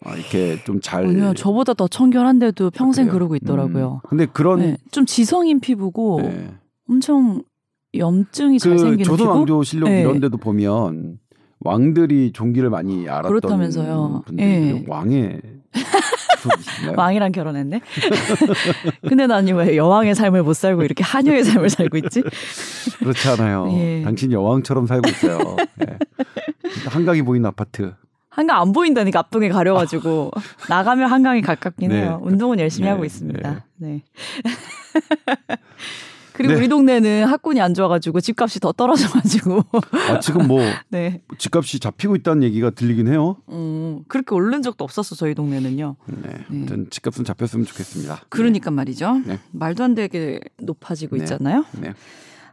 아, 0.03 0.13
이렇게 0.15 0.61
좀 0.65 0.81
잘. 0.81 1.05
아니요, 1.05 1.33
저보다 1.33 1.73
더 1.73 1.87
청결한데도 1.87 2.71
평생 2.71 3.05
그래요? 3.05 3.13
그러고 3.13 3.35
있더라고요. 3.37 4.01
음. 4.03 4.07
근데 4.09 4.25
그런 4.25 4.59
네, 4.59 4.77
좀 4.91 5.05
지성인 5.05 5.59
피부고 5.61 6.19
네. 6.21 6.51
엄청 6.89 7.43
염증이 7.95 8.59
잘그 8.59 8.77
생기는 8.77 9.03
조선 9.05 9.17
피부. 9.27 9.29
왕조 9.37 9.63
실록 9.63 9.89
네. 9.89 10.01
이런 10.01 10.19
데도 10.19 10.37
보면 10.37 11.17
왕들이 11.61 12.31
종기를 12.33 12.69
많이 12.69 13.07
알았던 13.07 13.29
그렇다면서요. 13.29 14.23
분들이 14.25 14.45
예. 14.47 14.85
왕의? 14.87 15.41
왕이랑 16.95 17.31
결혼했네. 17.31 17.81
근데 19.07 19.27
나는 19.27 19.55
왜 19.55 19.75
여왕의 19.75 20.15
삶을 20.15 20.43
못 20.43 20.53
살고 20.53 20.83
이렇게 20.83 21.03
하녀의 21.03 21.43
삶을 21.43 21.69
살고 21.69 21.97
있지? 21.97 22.23
그렇지 22.99 23.29
않아요. 23.29 23.69
예. 23.73 24.01
당신 24.03 24.31
여왕처럼 24.31 24.87
살고 24.87 25.09
있어요. 25.09 25.55
예. 25.81 25.97
한강이 26.87 27.21
보이는 27.21 27.45
아파트. 27.47 27.93
한강 28.29 28.61
안 28.61 28.71
보인다니까 28.71 29.19
앞동에 29.19 29.49
가려가지고 29.49 30.31
나가면 30.69 31.11
한강이 31.11 31.41
가깝긴 31.41 31.89
네. 31.89 32.01
해요. 32.01 32.19
운동은 32.23 32.59
열심히 32.59 32.85
네, 32.85 32.91
하고 32.91 33.01
네. 33.01 33.07
있습니다. 33.07 33.65
네. 33.77 34.01
그리고 36.33 36.53
네. 36.53 36.59
우리 36.59 36.67
동네는 36.67 37.25
학군이 37.25 37.61
안 37.61 37.73
좋아가지고 37.73 38.21
집값이 38.21 38.59
더 38.59 38.71
떨어져가지고 38.71 39.63
아, 40.09 40.19
지금 40.19 40.47
뭐 40.47 40.61
네, 40.89 41.21
집값이 41.37 41.79
잡히고 41.79 42.15
있다는 42.17 42.43
얘기가 42.43 42.69
들리긴 42.71 43.07
해요. 43.07 43.37
음, 43.49 44.03
그렇게 44.07 44.33
오른 44.35 44.61
적도 44.61 44.83
없었어 44.83 45.15
저희 45.15 45.35
동네는요. 45.35 45.95
네. 46.07 46.45
아무튼 46.49 46.87
집값은 46.89 47.25
잡혔으면 47.25 47.65
좋겠습니다. 47.65 48.21
그러니까 48.29 48.71
말이죠. 48.71 49.21
네. 49.25 49.39
말도 49.51 49.83
안 49.83 49.95
되게 49.95 50.39
높아지고 50.59 51.17
네. 51.17 51.23
있잖아요. 51.23 51.65
네. 51.79 51.93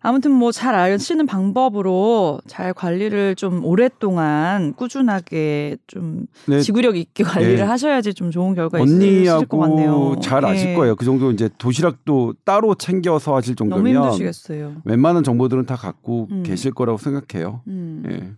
아무튼 0.00 0.30
뭐 0.32 0.52
잘 0.52 0.74
아시는 0.74 1.26
방법으로 1.26 2.40
잘 2.46 2.72
관리를 2.72 3.34
좀 3.34 3.64
오랫동안 3.64 4.74
꾸준하게 4.74 5.76
좀 5.86 6.26
네. 6.46 6.60
지구력 6.60 6.96
있게 6.96 7.24
관리를 7.24 7.56
네. 7.56 7.62
하셔야지 7.62 8.14
좀 8.14 8.30
좋은 8.30 8.54
결과 8.54 8.80
있으실 8.80 9.46
것 9.46 9.58
같네요. 9.58 10.16
잘 10.20 10.44
아실 10.44 10.70
예. 10.70 10.74
거예요. 10.74 10.96
그 10.96 11.04
정도 11.04 11.30
이제 11.30 11.48
도시락도 11.58 12.34
따로 12.44 12.74
챙겨서 12.74 13.36
하실 13.36 13.54
너무 13.54 13.70
정도면 13.70 14.04
힘드시겠어요. 14.04 14.76
웬만한 14.84 15.22
정보들은 15.22 15.66
다 15.66 15.76
갖고 15.76 16.28
음. 16.30 16.42
계실 16.44 16.72
거라고 16.72 16.98
생각해요. 16.98 17.62
음. 17.66 18.02
예. 18.10 18.32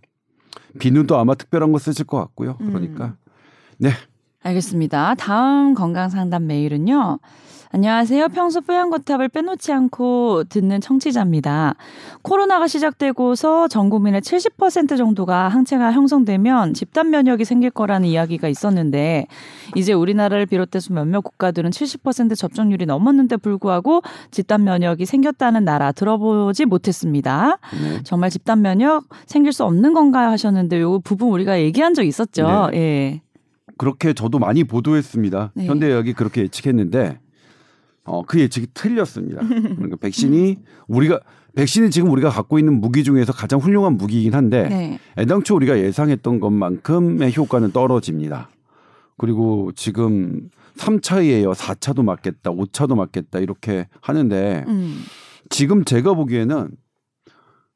비누도 0.79 1.17
아마 1.17 1.35
특별한 1.35 1.71
거 1.71 1.79
쓰실 1.79 2.05
것 2.05 2.17
같고요. 2.17 2.57
음. 2.61 2.67
그러니까 2.67 3.15
네. 3.77 3.89
알겠습니다. 4.43 5.15
다음 5.15 5.73
건강 5.73 6.09
상담 6.09 6.47
메일은요. 6.47 7.19
안녕하세요. 7.73 8.27
평소 8.29 8.59
뽀얀거탑을 8.59 9.29
빼놓지 9.29 9.71
않고 9.71 10.43
듣는 10.49 10.81
청취자입니다. 10.81 11.75
코로나가 12.21 12.67
시작되고서 12.67 13.69
전 13.69 13.89
국민의 13.89 14.19
70% 14.19 14.97
정도가 14.97 15.47
항체가 15.47 15.93
형성되면 15.93 16.73
집단 16.73 17.11
면역이 17.11 17.45
생길 17.45 17.69
거라는 17.69 18.09
이야기가 18.09 18.49
있었는데 18.49 19.27
이제 19.77 19.93
우리나라를 19.93 20.47
비롯해서 20.47 20.93
몇몇 20.93 21.21
국가들은 21.21 21.69
70% 21.69 22.35
접종률이 22.35 22.85
넘었는데 22.85 23.37
불구하고 23.37 24.01
집단 24.31 24.65
면역이 24.65 25.05
생겼다는 25.05 25.63
나라 25.63 25.93
들어보지 25.93 26.65
못했습니다. 26.65 27.57
네. 27.81 28.03
정말 28.03 28.31
집단 28.31 28.61
면역 28.61 29.05
생길 29.27 29.53
수 29.53 29.63
없는 29.63 29.93
건가요 29.93 30.27
하셨는데 30.27 30.81
요 30.81 30.99
부분 30.99 31.29
우리가 31.29 31.61
얘기한 31.61 31.93
적 31.93 32.03
있었죠. 32.03 32.69
예. 32.73 33.21
그렇게 33.77 34.11
저도 34.11 34.39
많이 34.39 34.65
보도했습니다. 34.65 35.53
네. 35.55 35.65
현대의학이 35.67 36.11
그렇게 36.13 36.41
예측했는데 36.41 37.17
어, 38.03 38.23
그 38.23 38.39
예측이 38.39 38.67
틀렸습니다. 38.73 39.41
그러니까 39.47 39.95
백신이 39.97 40.57
우리가 40.87 41.19
백신이 41.55 41.91
지금 41.91 42.09
우리가 42.11 42.29
갖고 42.29 42.59
있는 42.59 42.79
무기 42.79 43.03
중에서 43.03 43.33
가장 43.33 43.59
훌륭한 43.59 43.97
무기이긴 43.97 44.33
한데 44.33 44.69
네. 44.69 44.99
애당초 45.17 45.55
우리가 45.55 45.79
예상했던 45.79 46.39
것만큼의 46.39 47.35
효과는 47.35 47.71
떨어집니다. 47.71 48.49
그리고 49.17 49.71
지금 49.75 50.49
3차이에요. 50.77 51.53
4차도 51.53 52.03
맞겠다. 52.03 52.51
5차도 52.51 52.95
맞겠다. 52.95 53.39
이렇게 53.39 53.87
하는데 54.01 54.65
음. 54.67 55.01
지금 55.49 55.83
제가 55.83 56.13
보기에는 56.13 56.69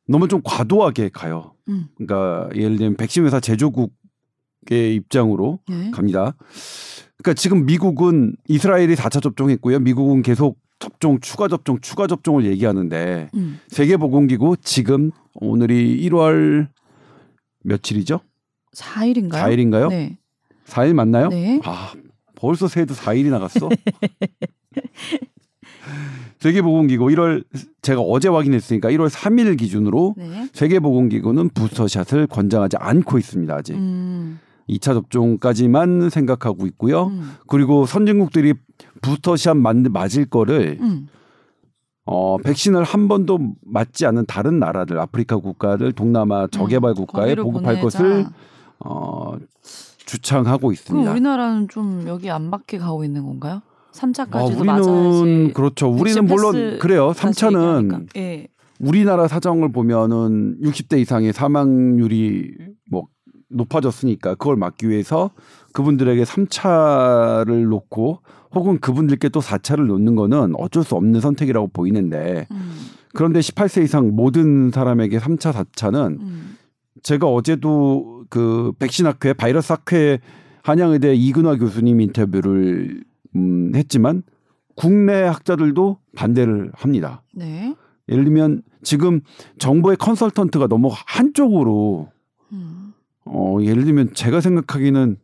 너무 0.08 0.28
좀 0.28 0.42
과도하게 0.44 1.10
가요. 1.10 1.54
음. 1.68 1.88
그러니까 1.98 2.50
예를 2.56 2.78
들면 2.78 2.96
백신 2.96 3.26
회사 3.26 3.40
제조국 3.40 3.94
의 4.72 4.96
입장으로 4.96 5.60
네. 5.68 5.92
갑니다. 5.92 6.36
그러니까 7.18 7.40
지금 7.40 7.66
미국은 7.66 8.36
이스라엘이 8.48 8.96
4차 8.96 9.22
접종했고요. 9.22 9.80
미국은 9.80 10.22
계속 10.22 10.58
접종, 10.80 11.20
추가 11.20 11.48
접종, 11.48 11.80
추가 11.82 12.08
접종을 12.08 12.46
얘기하는데 12.46 13.30
음. 13.36 13.60
세계보건기구 13.68 14.58
지금 14.62 15.12
오늘이 15.36 16.02
1월 16.10 16.68
며칠이죠? 17.64 18.22
4일인가요? 18.76 19.32
4일인가요? 19.32 19.90
네. 19.90 20.18
4일 20.66 20.94
맞나요? 20.94 21.30
네. 21.30 21.60
아, 21.64 21.94
벌써 22.36 22.68
새해도 22.68 22.94
4일이 22.94 23.30
나갔어. 23.30 23.70
세계보건기구 26.40 27.06
1월 27.06 27.44
제가 27.82 28.02
어제 28.02 28.28
확인했으니까 28.30 28.90
1월 28.92 29.10
3일 29.10 29.58
기준으로 29.58 30.16
네. 30.18 30.48
세계보건기구는 30.54 31.50
부스터샷을 31.50 32.28
권장하지 32.28 32.78
않고 32.78 33.18
있습니다. 33.18 33.56
아직 33.56 33.74
음. 33.76 34.40
2차 34.70 34.94
접종까지만 34.94 36.10
생각하고 36.10 36.66
있고요. 36.68 37.08
음. 37.08 37.32
그리고 37.48 37.86
선진국들이 37.86 38.54
부스터샷 39.02 39.58
맞, 39.58 39.76
맞을 39.78 40.26
거를 40.26 40.78
음. 40.82 41.08
어, 42.06 42.38
백신을 42.38 42.84
한 42.84 43.08
번도 43.08 43.40
맞지 43.66 44.06
않은 44.06 44.26
다른 44.28 44.60
나라들, 44.60 45.00
아프리카 45.00 45.38
국가들, 45.38 45.92
동남아 45.92 46.48
저개발 46.48 46.94
국가에 46.94 47.26
음. 47.26 47.36
거기로 47.36 47.44
보급할 47.44 47.80
보내자. 47.80 47.82
것을 48.00 48.26
어, 48.80 49.34
주창하고 50.06 50.60
그럼 50.60 50.74
있습니다. 50.74 51.12
우리나라는 51.12 51.68
좀 51.68 52.04
여기 52.08 52.30
안 52.30 52.50
맞게 52.50 52.78
가고 52.78 53.04
있는 53.04 53.24
건가요? 53.26 53.62
3차까지도 53.94 54.36
아, 54.36 54.44
우리는 54.44 54.66
맞아야지. 54.66 55.54
그렇죠. 55.54 55.90
우리는 55.90 56.26
물론 56.26 56.78
그래요. 56.80 57.14
다시 57.14 57.42
3차는 57.42 57.84
얘기하니까. 57.86 58.00
예. 58.18 58.48
우리나라 58.80 59.28
사정을 59.28 59.72
보면은 59.72 60.58
60대 60.62 61.00
이상의 61.00 61.32
사망률이 61.34 62.52
뭐 62.92 63.08
높아졌으니까 63.50 64.36
그걸 64.36 64.56
막기 64.56 64.90
위해서 64.90 65.32
그분들에게 65.74 66.24
3차를 66.24 67.68
놓고 67.68 68.20
혹은 68.54 68.80
그분들께 68.80 69.30
또 69.30 69.42
4차를 69.42 69.86
놓는 69.86 70.16
거는 70.16 70.54
어쩔 70.58 70.84
수 70.84 70.96
없는 70.96 71.20
선택이라고 71.20 71.68
보이는데 71.68 72.48
음. 72.52 72.72
그런데 73.14 73.40
18세 73.40 73.84
이상 73.84 74.16
모든 74.16 74.72
사람에게 74.72 75.20
3차, 75.20 75.52
4차는 75.54 76.20
음. 76.20 76.58
제가 77.04 77.28
어제도 77.28 78.26
그 78.30 78.72
백신 78.80 79.06
학회, 79.06 79.34
바이러스 79.34 79.74
학회 79.74 80.20
한양의대 80.64 81.14
이근화 81.16 81.58
교수님 81.58 82.02
인터뷰를 82.02 83.04
음, 83.36 83.72
했지만 83.76 84.24
국내 84.76 85.22
학자들도 85.24 86.00
반대를 86.16 86.72
합니다. 86.74 87.22
네. 87.34 87.76
예를 88.10 88.24
들면 88.24 88.64
지금 88.84 89.22
정부의 89.60 89.98
컨설턴트가 89.98 90.68
너무 90.68 90.92
한쪽으로 90.92 92.10
음. 92.52 92.85
어 93.26 93.58
예를 93.62 93.86
들면 93.86 94.14
제가 94.14 94.42
생각하기는 94.42 95.18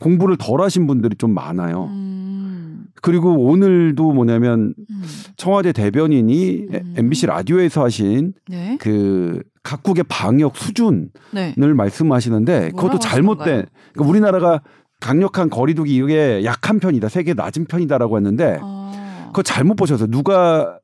공부를 0.00 0.36
덜 0.36 0.60
하신 0.60 0.86
분들이 0.86 1.16
좀 1.16 1.32
많아요. 1.32 1.84
음. 1.84 2.86
그리고 3.00 3.32
오늘도 3.32 4.12
뭐냐면 4.12 4.74
음. 4.90 5.02
청와대 5.36 5.72
대변인이 5.72 6.66
음. 6.72 6.94
MBC 6.96 7.26
라디오에서 7.26 7.84
하신 7.84 8.34
네. 8.48 8.76
그 8.80 9.42
각국의 9.62 10.04
방역 10.08 10.56
수준을 10.56 11.10
네. 11.32 11.54
말씀하시는데 11.56 12.70
그것도 12.70 12.98
잘못된? 12.98 13.66
그러니까 13.92 14.08
우리나라가 14.10 14.62
강력한 15.00 15.50
거리두기 15.50 15.94
이게 15.94 16.44
약한 16.44 16.80
편이다 16.80 17.08
세계 17.08 17.34
낮은 17.34 17.66
편이다라고 17.66 18.16
했는데 18.16 18.58
아. 18.60 19.26
그거 19.26 19.42
잘못 19.42 19.74
보셔서 19.74 20.06
누가 20.06 20.78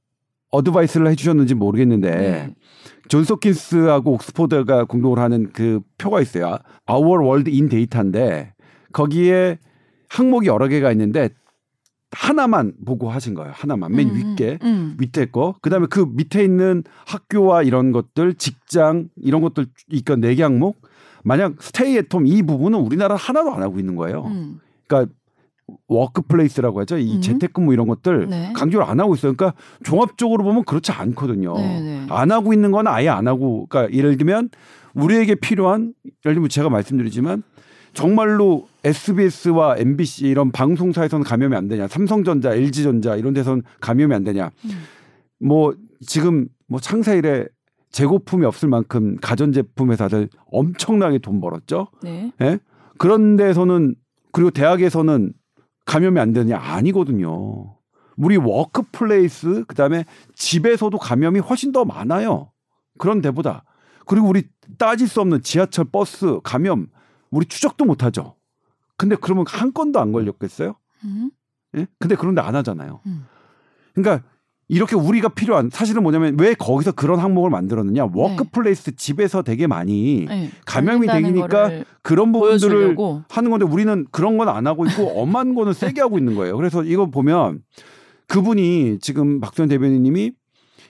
어드바이스를 0.51 1.09
해주셨는지 1.09 1.55
모르겠는데 1.55 2.11
네. 2.11 2.55
존스 3.11 3.33
홉킨스하고 3.33 4.13
옥스포드가 4.13 4.85
공동으로 4.85 5.21
하는 5.21 5.51
그 5.53 5.81
표가 5.99 6.21
있어요. 6.21 6.59
Our 6.89 7.21
World 7.21 7.51
in 7.51 7.69
Data인데 7.69 8.55
거기에 8.93 9.59
항목이 10.09 10.47
여러 10.47 10.69
개가 10.69 10.93
있는데 10.93 11.31
하나만 12.13 12.75
보고 12.87 13.11
하신 13.11 13.35
거예요. 13.35 13.53
하나만 13.55 13.93
맨 13.93 14.11
음, 14.11 14.15
윗게 14.15 14.59
음. 14.63 14.97
밑에 14.99 15.27
거. 15.27 15.57
그다음에 15.61 15.87
그 15.91 16.07
밑에 16.09 16.45
있는 16.45 16.85
학교와 17.07 17.65
이런 17.65 17.91
것들, 17.91 18.35
직장 18.35 19.09
이런 19.17 19.43
것들 19.43 19.67
이까 19.91 20.15
네개 20.15 20.43
항목. 20.45 20.81
만약 21.25 21.61
stay 21.61 21.97
at 21.97 22.07
home 22.07 22.29
이 22.29 22.43
부분은 22.43 22.79
우리나라 22.79 23.17
하나도 23.17 23.53
안 23.53 23.63
하고 23.63 23.81
있는 23.81 23.97
거예요. 23.97 24.25
음. 24.27 24.61
그러니까 24.87 25.13
workplace라고 25.89 26.81
하죠. 26.81 26.99
이 26.99 27.17
음. 27.17 27.21
재택근무 27.21 27.73
이런 27.73 27.87
것들 27.87 28.29
네. 28.29 28.53
강조를 28.55 28.87
안 28.87 29.01
하고 29.01 29.15
있어요. 29.15 29.35
그러니까 29.35 29.59
종합적으로 29.83 30.45
보면 30.45 30.65
그렇지 30.65 30.93
않거든요. 30.93 31.55
네, 31.55 31.81
네. 31.81 32.07
안 32.11 32.31
하고 32.31 32.53
있는 32.53 32.71
건 32.71 32.87
아예 32.87 33.09
안 33.09 33.29
하고 33.29 33.67
그러니까 33.69 33.97
예를 33.97 34.17
들면 34.17 34.51
우리에게 34.95 35.35
필요한 35.37 35.95
예를 36.25 36.35
들면 36.35 36.49
제가 36.49 36.69
말씀드리지만 36.69 37.43
정말로 37.93 38.69
SBS와 38.85 39.77
MBC 39.79 40.29
이런 40.29 40.53
방송사에서는 40.53 41.25
감염이 41.25 41.57
안 41.57 41.69
되냐 41.69 41.89
삼성전자 41.89 42.55
LG전자 42.55 43.17
이런 43.17 43.35
데서는 43.35 43.63
감염이 43.81 44.15
안 44.15 44.25
되냐 44.25 44.51
음. 44.65 44.71
뭐 45.41 45.75
지금 46.07 46.47
뭐 46.69 46.81
창사일에 46.81 47.47
재고품이 47.91 48.47
없을 48.47 48.69
만큼 48.69 49.17
가전제품 49.21 49.91
회사들 49.91 50.29
엄청나게 50.53 51.19
돈 51.19 51.41
벌었죠. 51.41 51.89
네. 52.03 52.33
예? 52.41 52.59
그런 52.99 53.37
데서는 53.37 53.95
그리고 54.33 54.51
대학에서는 54.51 55.33
감염이 55.85 56.21
안 56.21 56.33
되느냐 56.33 56.59
아니거든요. 56.59 57.77
우리 58.17 58.37
workplace 58.37 59.65
그다음에 59.67 60.05
집에서도 60.35 60.97
감염이 60.99 61.41
훨씬 61.41 61.73
더 61.73 61.85
많아요. 61.85 62.53
그런 62.99 63.21
데보다. 63.21 63.65
그리고 64.07 64.29
우리 64.29 64.49
따질 64.79 65.09
수 65.09 65.21
없는 65.21 65.43
지하철 65.43 65.87
버스 65.87 66.41
감염 66.43 66.89
우리 67.31 67.47
추적도 67.47 67.85
못 67.85 68.03
하죠. 68.03 68.37
근데 68.97 69.17
그러면 69.17 69.45
한 69.49 69.73
건도 69.73 70.01
안 70.01 70.13
걸렸겠어요? 70.13 70.75
음. 71.05 71.31
예? 71.77 71.87
근데 71.99 72.15
그런데 72.17 72.43
안 72.43 72.55
하잖아요. 72.57 73.01
음. 73.07 73.27
그러니까 73.95 74.27
이렇게 74.71 74.95
우리가 74.95 75.31
필요한 75.31 75.69
사실은 75.71 76.03
뭐냐면 76.05 76.37
왜 76.39 76.55
거기서 76.55 76.93
그런 76.93 77.19
항목을 77.19 77.51
만들었느냐 77.51 78.09
workplace 78.13 78.95
집에서 78.95 79.43
되게 79.43 79.67
많이 79.67 80.27
네. 80.29 80.51
감염이 80.65 81.09
되니까 81.09 81.71
그런 82.03 82.31
부분들을 82.31 82.71
보여주려고. 82.71 83.23
하는 83.29 83.51
건데 83.51 83.67
우리는 83.67 84.07
그런 84.13 84.39
건 84.39 84.49
안 84.49 84.67
하고 84.67 84.87
있고 84.87 85.21
엄한 85.21 85.55
거는 85.57 85.73
세게 85.73 86.01
하고 86.01 86.19
있는 86.19 86.35
거예요. 86.37 86.57
그래서 86.57 86.85
이거 86.85 87.07
보면 87.07 87.61
그분이 88.29 88.99
지금 89.01 89.41
박수현 89.41 89.69
대변인님이 89.69 90.33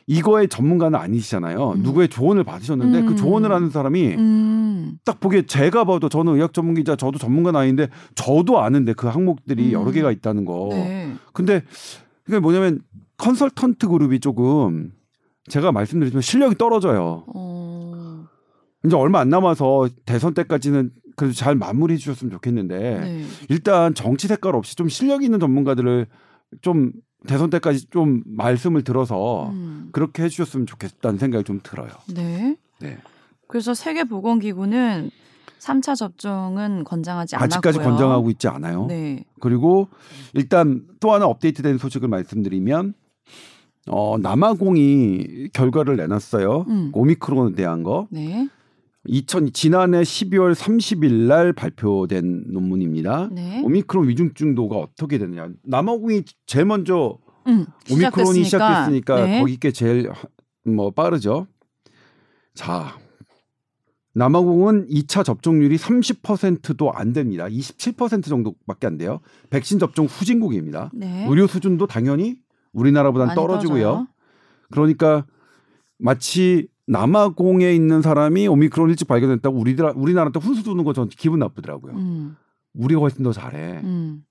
이거의 0.07 0.49
전문가는 0.49 0.99
아니시잖아요. 0.99 1.73
음. 1.77 1.83
누구의 1.83 2.09
조언을 2.09 2.45
받으셨는데 2.45 2.99
음. 3.01 3.07
그 3.07 3.17
조언을 3.17 3.53
하는 3.53 3.71
사람이 3.71 4.15
음. 4.15 4.99
딱 5.05 5.21
보기에 5.21 5.43
제가 5.47 5.85
봐도 5.85 6.09
저는 6.09 6.35
의학 6.35 6.53
전문 6.53 6.75
기자 6.75 6.97
저도 6.97 7.19
전문가는 7.19 7.59
아닌데 7.59 7.89
저도 8.15 8.61
아는데 8.61 8.93
그 8.93 9.07
항목들이 9.07 9.69
음. 9.69 9.73
여러 9.73 9.91
개가 9.91 10.11
있다는 10.11 10.45
거. 10.45 10.69
네. 10.73 11.13
근데 11.33 11.63
그게 12.31 12.39
뭐냐면 12.39 12.81
컨설턴트 13.17 13.89
그룹이 13.89 14.21
조금 14.21 14.93
제가 15.49 15.73
말씀드리지만 15.73 16.23
실력이 16.23 16.55
떨어져요. 16.55 17.25
어. 17.35 18.25
이제 18.85 18.95
얼마 18.97 19.19
안 19.19 19.29
남아서 19.29 19.89
대선 20.07 20.33
때까지는 20.33 20.93
그래도 21.17 21.35
잘 21.35 21.57
마무리해 21.57 21.99
주셨으면 21.99 22.31
좋겠는데 22.31 22.79
네. 22.79 23.25
일단 23.49 23.95
정치 23.95 24.29
색깔 24.29 24.55
없이 24.55 24.77
좀 24.77 24.89
실력 24.89 25.25
있는 25.25 25.41
전문가들을 25.41 26.07
좀 26.63 26.93
대선 27.27 27.51
때까지 27.51 27.91
좀 27.91 28.23
말씀을 28.25 28.85
들어서 28.85 29.51
음. 29.51 29.89
그렇게 29.93 30.23
해주셨으면 30.23 30.67
좋겠다는 30.67 31.19
생각이 31.19 31.45
좀 31.45 31.59
들어요. 31.63 31.91
네. 32.15 32.57
네. 32.79 32.97
그래서 33.49 33.75
세계보건기구는 33.75 35.11
3차 35.61 35.95
접종은 35.97 36.85
권장하지 36.85 37.37
않았고요. 37.37 37.45
아직까지 37.45 37.79
권장하고 37.79 38.31
있지 38.31 38.49
않아요. 38.49 38.87
네. 38.87 39.25
그리고 39.40 39.88
일단 40.35 40.83
또 41.00 41.12
하나 41.12 41.26
업데이트된 41.26 41.79
소식을 41.79 42.09
말씀드리면 42.09 42.95
어, 43.88 44.19
남아공이 44.19 45.49
결과를 45.52 45.97
내놨어요. 45.97 46.64
음. 46.69 46.90
오미크론에 46.95 47.55
대한 47.55 47.83
거. 47.83 48.07
네. 48.11 48.49
2000 49.07 49.52
지난해 49.52 50.02
12월 50.02 50.55
30일 50.55 51.26
날 51.26 51.52
발표된 51.55 52.45
논문입니다. 52.49 53.31
네. 53.33 53.62
오미크론 53.64 54.09
위중증도가 54.09 54.76
어떻게 54.76 55.17
되느냐. 55.19 55.49
남아공이 55.64 56.23
제일 56.47 56.67
먼저 56.67 57.19
음. 57.47 57.67
오미크론이 57.90 58.45
시작됐으니까 58.45 59.25
네. 59.26 59.40
거기 59.40 59.57
게 59.57 59.71
제일 59.73 60.11
하- 60.11 60.29
뭐 60.71 60.90
빠르죠. 60.90 61.47
자, 62.55 62.95
남아공은 64.14 64.88
2차 64.88 65.25
접종률이 65.25 65.77
30%도 65.77 66.92
안 66.92 67.12
됩니다. 67.12 67.46
27% 67.49 68.25
정도밖에 68.25 68.87
안 68.87 68.99
돼요. 68.99 69.20
백신 69.51 69.79
접종 69.79 70.07
후진국입니다. 70.07 70.90
네. 70.92 71.27
의료 71.29 71.46
수준도 71.46 71.87
당연히 71.87 72.37
우리나라보다는 72.73 73.35
떨어지고요. 73.35 73.83
떨어져요. 73.83 74.07
그러니까 74.70 75.27
마치 75.99 76.68
남아공에 76.87 77.73
있는 77.73 78.03
사람이 78.03 78.49
오미크론 78.49 78.90
일찍 78.90 79.07
발견했다고 79.07 79.57
우리들 79.59 79.92
우리나라한테 79.94 80.40
훈수 80.40 80.64
두는 80.64 80.83
거 80.85 80.92
전 80.92 81.09
기분 81.09 81.38
나쁘더라고요. 81.38 81.94
음. 81.94 82.37
우리가 82.75 83.01
훨씬 83.01 83.23
더 83.23 83.33
잘해. 83.33 83.81
음. 83.85 84.23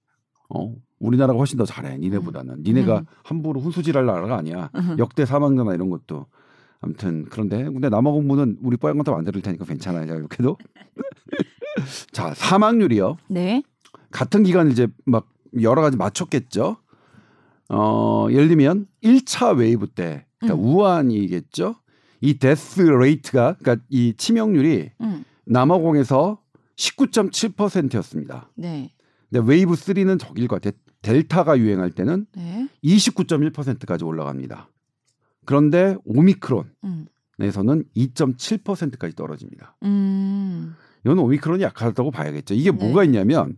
어, 0.50 0.74
우리나라가 1.00 1.38
훨씬 1.38 1.58
더 1.58 1.64
잘해. 1.66 1.98
니네보다는. 2.00 2.64
니네가 2.64 3.00
음. 3.00 3.06
함부로 3.24 3.62
훈수질할 3.62 4.06
나라가 4.06 4.38
아니야. 4.38 4.70
음. 4.76 4.96
역대 5.00 5.26
사망자나 5.26 5.74
이런 5.74 5.90
것도. 5.90 6.26
아무튼 6.82 7.26
그런데 7.30 7.64
근데 7.64 7.90
남아 7.90 8.12
공부는 8.12 8.58
우리 8.62 8.78
뽀얀 8.78 8.98
것도 8.98 9.12
만들 9.14 9.42
테니까 9.42 9.66
괜찮아요. 9.66 10.08
자, 10.08 10.16
이렇게도. 10.16 10.58
자, 12.12 12.34
사망률이요. 12.34 13.18
네. 13.28 13.64
같은 14.12 14.44
기간 14.44 14.72
이제 14.72 14.88
막 15.06 15.28
여러 15.62 15.82
가지 15.82 15.98
맞췄겠죠. 15.98 16.78
어, 17.70 18.28
예를 18.32 18.48
들면 18.48 18.88
1차 19.04 19.58
웨이브 19.58 19.88
때 19.88 20.26
그러니까 20.40 20.62
음. 20.62 20.68
우한이겠죠. 20.68 21.76
이 22.22 22.38
death 22.38 22.82
rate가 22.82 23.58
그러니까 23.60 23.86
이 23.90 24.14
치명률이 24.16 24.92
음. 25.02 25.24
남아공에서 25.46 26.40
19.7%였습니다. 26.76 28.50
네. 28.56 28.94
근데 29.30 29.48
웨이브 29.48 29.74
3는 29.74 30.20
저길 30.20 30.48
것 30.48 30.62
같아. 30.62 30.76
델타가 31.02 31.60
유행할 31.60 31.92
때는 31.92 32.26
네. 32.36 32.68
29.1%까지 32.84 34.04
올라갑니다. 34.04 34.70
그런데 35.50 35.96
오미크론에서는 36.06 36.70
음. 36.86 37.84
2.7%까지 37.98 39.16
떨어집니다. 39.16 39.78
음. 39.82 40.76
이건 41.04 41.18
오미크론이 41.18 41.64
약하다고 41.64 42.12
봐야겠죠. 42.12 42.54
이게 42.54 42.70
네. 42.72 42.78
뭐가 42.78 43.04
있냐면 43.06 43.58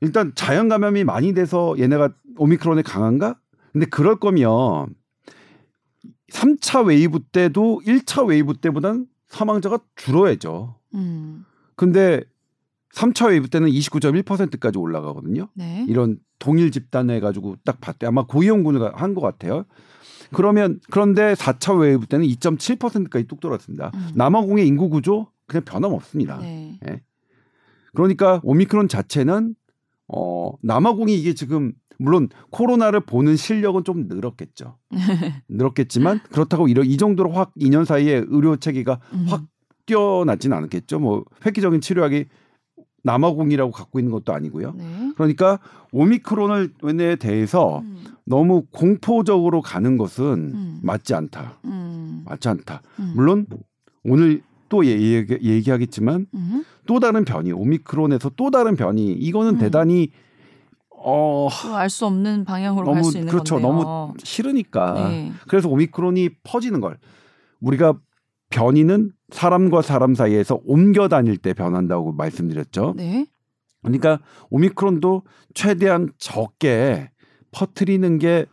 일단 0.00 0.32
자연 0.34 0.68
감염이 0.68 1.04
많이 1.04 1.34
돼서 1.34 1.76
얘네가 1.78 2.14
오미크론에 2.36 2.82
강한가? 2.82 3.38
근데 3.72 3.86
그럴 3.86 4.16
거면 4.18 4.88
3차 6.32 6.84
웨이브 6.88 7.20
때도 7.30 7.80
1차 7.86 8.26
웨이브 8.26 8.54
때보다는 8.54 9.06
사망자가 9.28 9.78
줄어야죠. 9.94 10.80
음. 10.94 11.44
근데 11.76 12.22
3차 12.92 13.28
웨이브 13.28 13.50
때는 13.50 13.68
29.1%까지 13.68 14.78
올라가거든요. 14.78 15.46
네. 15.54 15.86
이런 15.88 16.18
동일 16.40 16.72
집단해 16.72 17.20
가지고 17.20 17.54
딱 17.64 17.80
봤대. 17.80 18.04
아마 18.08 18.26
고위험군을 18.26 18.96
한 18.96 19.14
것 19.14 19.20
같아요. 19.20 19.64
그러면 20.32 20.80
그런데 20.90 21.34
4차 21.34 21.78
웨이브 21.78 22.06
때는 22.06 22.26
2.7%까지 22.26 23.26
뚝 23.26 23.40
떨어졌습니다. 23.40 23.90
음. 23.94 24.10
남아공의 24.14 24.66
인구 24.66 24.88
구조 24.88 25.28
그냥 25.46 25.64
변함없습니다. 25.64 26.38
네. 26.38 26.78
그러니까 27.94 28.40
오미크론 28.44 28.88
자체는 28.88 29.54
어 30.08 30.52
남아공이 30.62 31.14
이게 31.14 31.34
지금 31.34 31.72
물론 31.98 32.28
코로나를 32.50 33.00
보는 33.00 33.36
실력은 33.36 33.84
좀 33.84 34.06
늘었겠죠. 34.08 34.78
늘었겠지만 35.48 36.20
그렇다고 36.30 36.68
이런 36.68 36.86
이 36.86 36.96
정도로 36.96 37.32
확 37.32 37.52
2년 37.56 37.84
사이에 37.84 38.24
의료 38.28 38.56
체계가 38.56 39.00
음. 39.12 39.26
확 39.28 39.44
뛰어나지는 39.86 40.56
않겠죠. 40.56 41.00
뭐 41.00 41.24
획기적인 41.44 41.80
치료약이 41.80 42.26
남아공이라고 43.08 43.70
갖고 43.72 43.98
있는 43.98 44.12
것도 44.12 44.34
아니고요. 44.34 44.74
네. 44.76 45.12
그러니까 45.16 45.58
오미크론을 45.92 46.72
에 47.00 47.16
대해서 47.16 47.78
음. 47.80 48.04
너무 48.24 48.64
공포적으로 48.70 49.62
가는 49.62 49.96
것은 49.96 50.24
음. 50.54 50.80
맞지 50.82 51.14
않다. 51.14 51.58
음. 51.64 52.22
맞지 52.26 52.48
않다. 52.50 52.82
음. 52.98 53.12
물론 53.16 53.46
오늘 54.04 54.42
또 54.68 54.84
얘기, 54.84 55.38
얘기하겠지만 55.42 56.26
음. 56.34 56.64
또 56.86 57.00
다른 57.00 57.24
변이 57.24 57.52
오미크론에서 57.52 58.32
또 58.36 58.50
다른 58.50 58.76
변이 58.76 59.12
이거는 59.12 59.54
음. 59.54 59.58
대단히 59.58 60.10
어 60.90 61.48
알 61.74 61.88
수 61.88 62.04
없는 62.06 62.44
방향으로 62.44 62.84
갈 62.86 62.96
너무 62.96 63.10
수 63.10 63.18
있는 63.18 63.30
그렇죠. 63.30 63.54
건데요. 63.54 63.72
너무 63.72 64.14
싫으니까. 64.22 65.08
네. 65.08 65.32
그래서 65.48 65.68
오미크론이 65.68 66.30
퍼지는 66.44 66.80
걸 66.80 66.98
우리가 67.60 67.94
변이는 68.50 69.12
사람과 69.30 69.82
사람 69.82 70.14
사이에서 70.14 70.60
옮겨 70.64 71.08
다닐 71.08 71.36
때 71.36 71.52
변한다고 71.52 72.12
말씀드렸죠. 72.12 72.94
네. 72.96 73.26
그러니까 73.82 74.20
오미크론도 74.50 75.22
최대한 75.54 76.10
적게 76.18 77.10
퍼트리는 77.52 78.18
게 78.18 78.46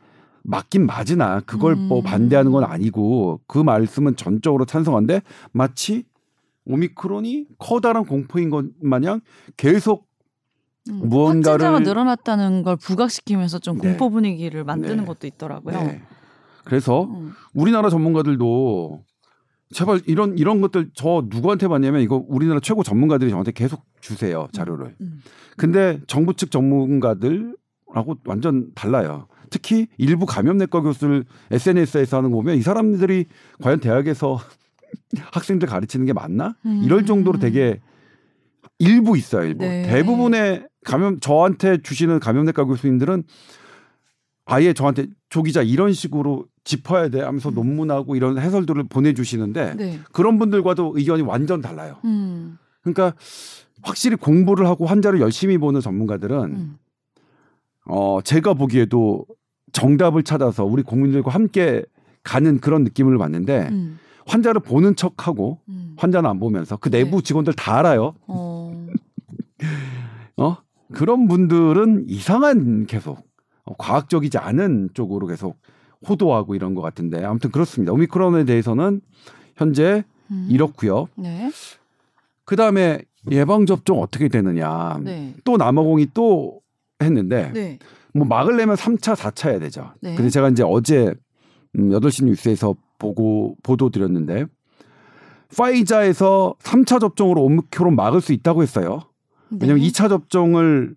맞긴 0.44 0.86
맞으나 0.86 1.40
그걸 1.42 1.76
뭐 1.76 2.00
음. 2.00 2.04
반대하는 2.04 2.52
건 2.52 2.64
아니고 2.64 3.42
그 3.48 3.58
말씀은 3.58 4.16
전적으로 4.16 4.66
찬성한데 4.66 5.22
마치 5.52 6.06
오미크론이 6.66 7.48
커다란 7.58 8.06
공포인 8.06 8.50
것 8.50 8.66
마냥 8.82 9.22
계속 9.58 10.08
음. 10.90 11.10
무언가를- 11.10 11.46
확진자가 11.62 11.80
늘어났다는 11.80 12.64
걸 12.64 12.76
부각시키면서 12.76 13.60
좀 13.60 13.80
네. 13.80 13.90
공포 13.90 14.10
분위기를 14.10 14.64
만드는 14.64 14.98
네. 14.98 15.06
것도 15.06 15.26
있더라고요. 15.26 15.80
네. 15.82 16.02
그래서 16.64 17.04
음. 17.06 17.34
우리나라 17.54 17.90
전문가들도 17.90 19.04
제발 19.76 20.00
이런 20.06 20.38
이런 20.38 20.62
것들 20.62 20.92
저 20.94 21.26
누구한테 21.28 21.68
받냐면 21.68 22.02
이거 22.02 22.24
우리나라 22.30 22.62
최고 22.62 22.82
전문가들이 22.82 23.30
저한테 23.30 23.52
계속 23.52 23.84
주세요 24.00 24.48
자료를. 24.54 24.96
음. 25.02 25.20
근데 25.58 26.00
정부 26.08 26.34
측 26.34 26.50
전문가들하고 26.50 28.16
완전 28.24 28.72
달라요. 28.74 29.28
특히 29.50 29.88
일부 29.98 30.26
감염내과 30.26 30.80
교수를 30.80 31.26
SNS에서 31.52 32.18
하는 32.18 32.32
거 32.32 32.38
보면 32.38 32.56
이 32.56 32.62
사람들이 32.62 33.26
과연 33.62 33.82
대학에서 33.82 34.40
학생들 35.34 35.68
가르치는 35.68 36.06
게 36.06 36.14
맞나? 36.14 36.56
음. 36.66 36.82
이럴 36.86 37.06
정도로 37.06 37.38
되게 37.40 37.82
일부 38.80 39.18
있어요. 39.18 39.44
일부. 39.44 39.66
네. 39.66 39.88
대부분의 39.90 40.70
감염 40.86 41.20
저한테 41.20 41.82
주시는 41.82 42.22
감염내과 42.22 42.64
교수님들은 42.64 43.24
아예 44.46 44.72
저한테 44.72 45.08
조 45.28 45.44
기자 45.44 45.62
이런 45.62 45.92
식으로 45.92 46.46
짚어야 46.66 47.10
돼 47.10 47.22
하면서 47.22 47.52
논문하고 47.52 48.16
이런 48.16 48.38
해설들을 48.38 48.86
보내주시는데 48.90 49.76
네. 49.76 50.00
그런 50.12 50.38
분들과도 50.38 50.94
의견이 50.96 51.22
완전 51.22 51.62
달라요. 51.62 51.98
음. 52.04 52.58
그러니까 52.82 53.14
확실히 53.84 54.18
공부를 54.18 54.68
하고 54.68 54.86
환자를 54.88 55.22
열심히 55.22 55.58
보는 55.58 55.80
전문가들은 55.80 56.38
음. 56.44 56.78
어 57.88 58.20
제가 58.24 58.56
보기에도 58.56 59.26
정답을 59.72 60.24
찾아서 60.24 60.66
우리 60.66 60.82
국민들과 60.82 61.32
함께 61.32 61.84
가는 62.24 62.60
그런 62.60 62.84
느낌을 62.84 63.18
받는데 63.20 63.70
음. 63.72 64.00
환자를 64.26 64.62
보는 64.62 64.96
척하고 64.96 65.60
음. 65.70 65.94
환자는 65.98 66.28
안 66.28 66.40
보면서 66.40 66.78
그 66.78 66.90
내부 66.90 67.18
네. 67.18 67.24
직원들 67.24 67.54
다 67.54 67.78
알아요. 67.78 68.16
어. 68.28 68.88
어 70.38 70.58
그런 70.94 71.28
분들은 71.28 72.06
이상한 72.08 72.88
계속 72.88 73.20
어, 73.66 73.76
과학적이지 73.78 74.40
않은 74.40 74.90
쪽으로 74.96 75.28
계속 75.28 75.58
호도하고 76.08 76.56
이런 76.56 76.76
것 76.76 76.82
같은데 76.82 77.24
아무튼 77.24 77.52
그렇습니다. 77.52 77.94
오미크론에 77.94 78.46
대해서는 78.46 79.02
현재 79.56 80.04
음. 80.32 80.48
이렇고요. 80.50 81.08
네. 81.16 81.52
그 82.46 82.56
다음에 82.56 83.02
예방 83.32 83.66
접종 83.66 84.02
어떻게 84.02 84.28
되느냐. 84.28 85.00
네. 85.04 85.34
또 85.44 85.58
남아공이 85.58 86.08
또 86.14 86.62
했는데 87.02 87.52
네. 87.54 87.80
뭐 88.14 88.26
막으려면 88.26 88.76
3차, 88.76 89.16
4차 89.16 89.50
해야 89.50 89.60
되죠. 89.60 89.92
네. 90.02 90.16
근데 90.16 90.30
제가 90.30 90.50
이제 90.50 90.64
어제 90.66 91.14
음, 91.78 91.90
8시 91.90 92.26
뉴스에서 92.26 92.76
보고 92.98 93.56
보도 93.64 93.90
드렸는데 93.90 94.46
파이자에서 95.56 96.56
3차 96.60 97.00
접종으로 97.00 97.44
오미크론 97.44 97.96
막을 97.96 98.22
수 98.22 98.34
있다고 98.34 98.62
했어요. 98.64 99.02
왜냐면 99.52 99.82
네. 99.82 99.90
2차 99.90 100.10
접종을 100.10 100.96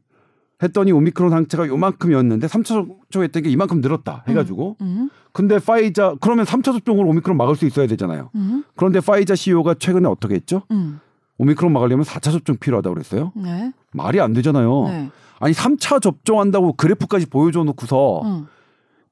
했더니 0.63 0.93
오미크론 0.93 1.31
상태가 1.31 1.67
요만큼이었는데 1.69 2.47
3차 2.47 2.65
접종했던 2.67 3.43
게 3.45 3.51
이만큼 3.51 3.81
늘었다 3.81 4.25
해가지고 4.27 4.77
음. 4.81 5.09
근데 5.33 5.59
파이자 5.59 6.17
그러면 6.21 6.45
3차 6.45 6.65
접종으로 6.65 7.09
오미크론 7.09 7.37
막을 7.37 7.55
수 7.57 7.65
있어야 7.67 7.87
되잖아요. 7.87 8.31
음. 8.35 8.65
그런데 8.77 9.01
파이자 9.01 9.35
CEO가 9.37 9.75
최근에 9.75 10.09
어떻게 10.09 10.35
했죠? 10.35 10.63
음. 10.71 11.01
오미크론 11.39 11.73
막으려면 11.73 12.05
4차 12.05 12.33
접종 12.33 12.57
필요하다고 12.57 12.95
그랬어요. 12.95 13.33
네. 13.37 13.73
말이 13.93 14.21
안 14.21 14.33
되잖아요. 14.33 14.85
네. 14.89 15.11
아니 15.39 15.55
3차 15.55 16.03
접종한다고 16.03 16.73
그래프까지 16.73 17.27
보여줘 17.27 17.63
놓고서 17.63 18.23
음. 18.23 18.47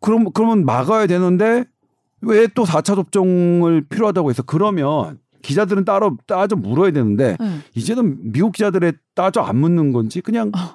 그럼 0.01 0.33
그러면 0.33 0.65
막아야 0.65 1.07
되는데 1.07 1.65
왜 2.23 2.49
또 2.49 2.65
4차 2.65 2.97
접종을 2.97 3.83
필요하다고 3.89 4.31
해서 4.31 4.43
그러면 4.43 5.19
기자들은 5.43 5.85
따로 5.85 6.17
따져 6.27 6.57
물어야 6.57 6.91
되는데 6.91 7.37
네. 7.39 7.59
이제는 7.75 8.33
미국 8.33 8.53
기자들의 8.53 8.95
따져 9.15 9.43
안 9.43 9.59
묻는 9.59 9.93
건지 9.93 10.21
그냥 10.21 10.49
어. 10.57 10.75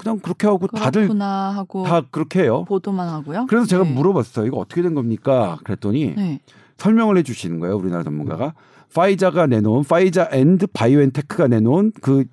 그냥 0.00 0.18
그렇게 0.18 0.46
하고 0.46 0.66
다들 0.66 1.10
하고 1.20 1.84
다 1.84 2.02
그렇게 2.10 2.42
해요. 2.42 2.64
보도만 2.64 3.08
하고요. 3.08 3.46
그래서 3.48 3.66
제가 3.66 3.84
네. 3.84 3.92
물어봤어요. 3.92 4.46
이거 4.46 4.56
어떻게 4.56 4.80
된 4.80 4.94
겁니까? 4.94 5.58
그랬더니 5.64 6.14
네. 6.16 6.40
설명을 6.78 7.18
해 7.18 7.22
주시는 7.22 7.60
거예요. 7.60 7.76
우리나라 7.76 8.02
전문가가 8.02 8.54
파이자가 8.94 9.46
내놓은 9.46 9.84
파이자 9.84 10.30
and 10.32 10.68
바이오엔테크가 10.68 11.48
내놓은 11.48 11.92
그 12.00 12.24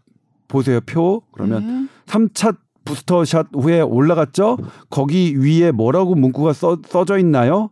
보세요 0.47 0.79
표 0.79 1.21
그러면 1.33 1.67
네. 1.67 1.87
3차 2.05 2.55
booster 2.85 3.25
shot 3.25 3.47
후에 3.53 3.81
올라갔죠. 3.81 4.57
거기 4.89 5.35
위에 5.37 5.71
뭐라고 5.71 6.15
문구가 6.15 6.53
써, 6.53 6.77
써져 6.87 7.17
있나요? 7.17 7.69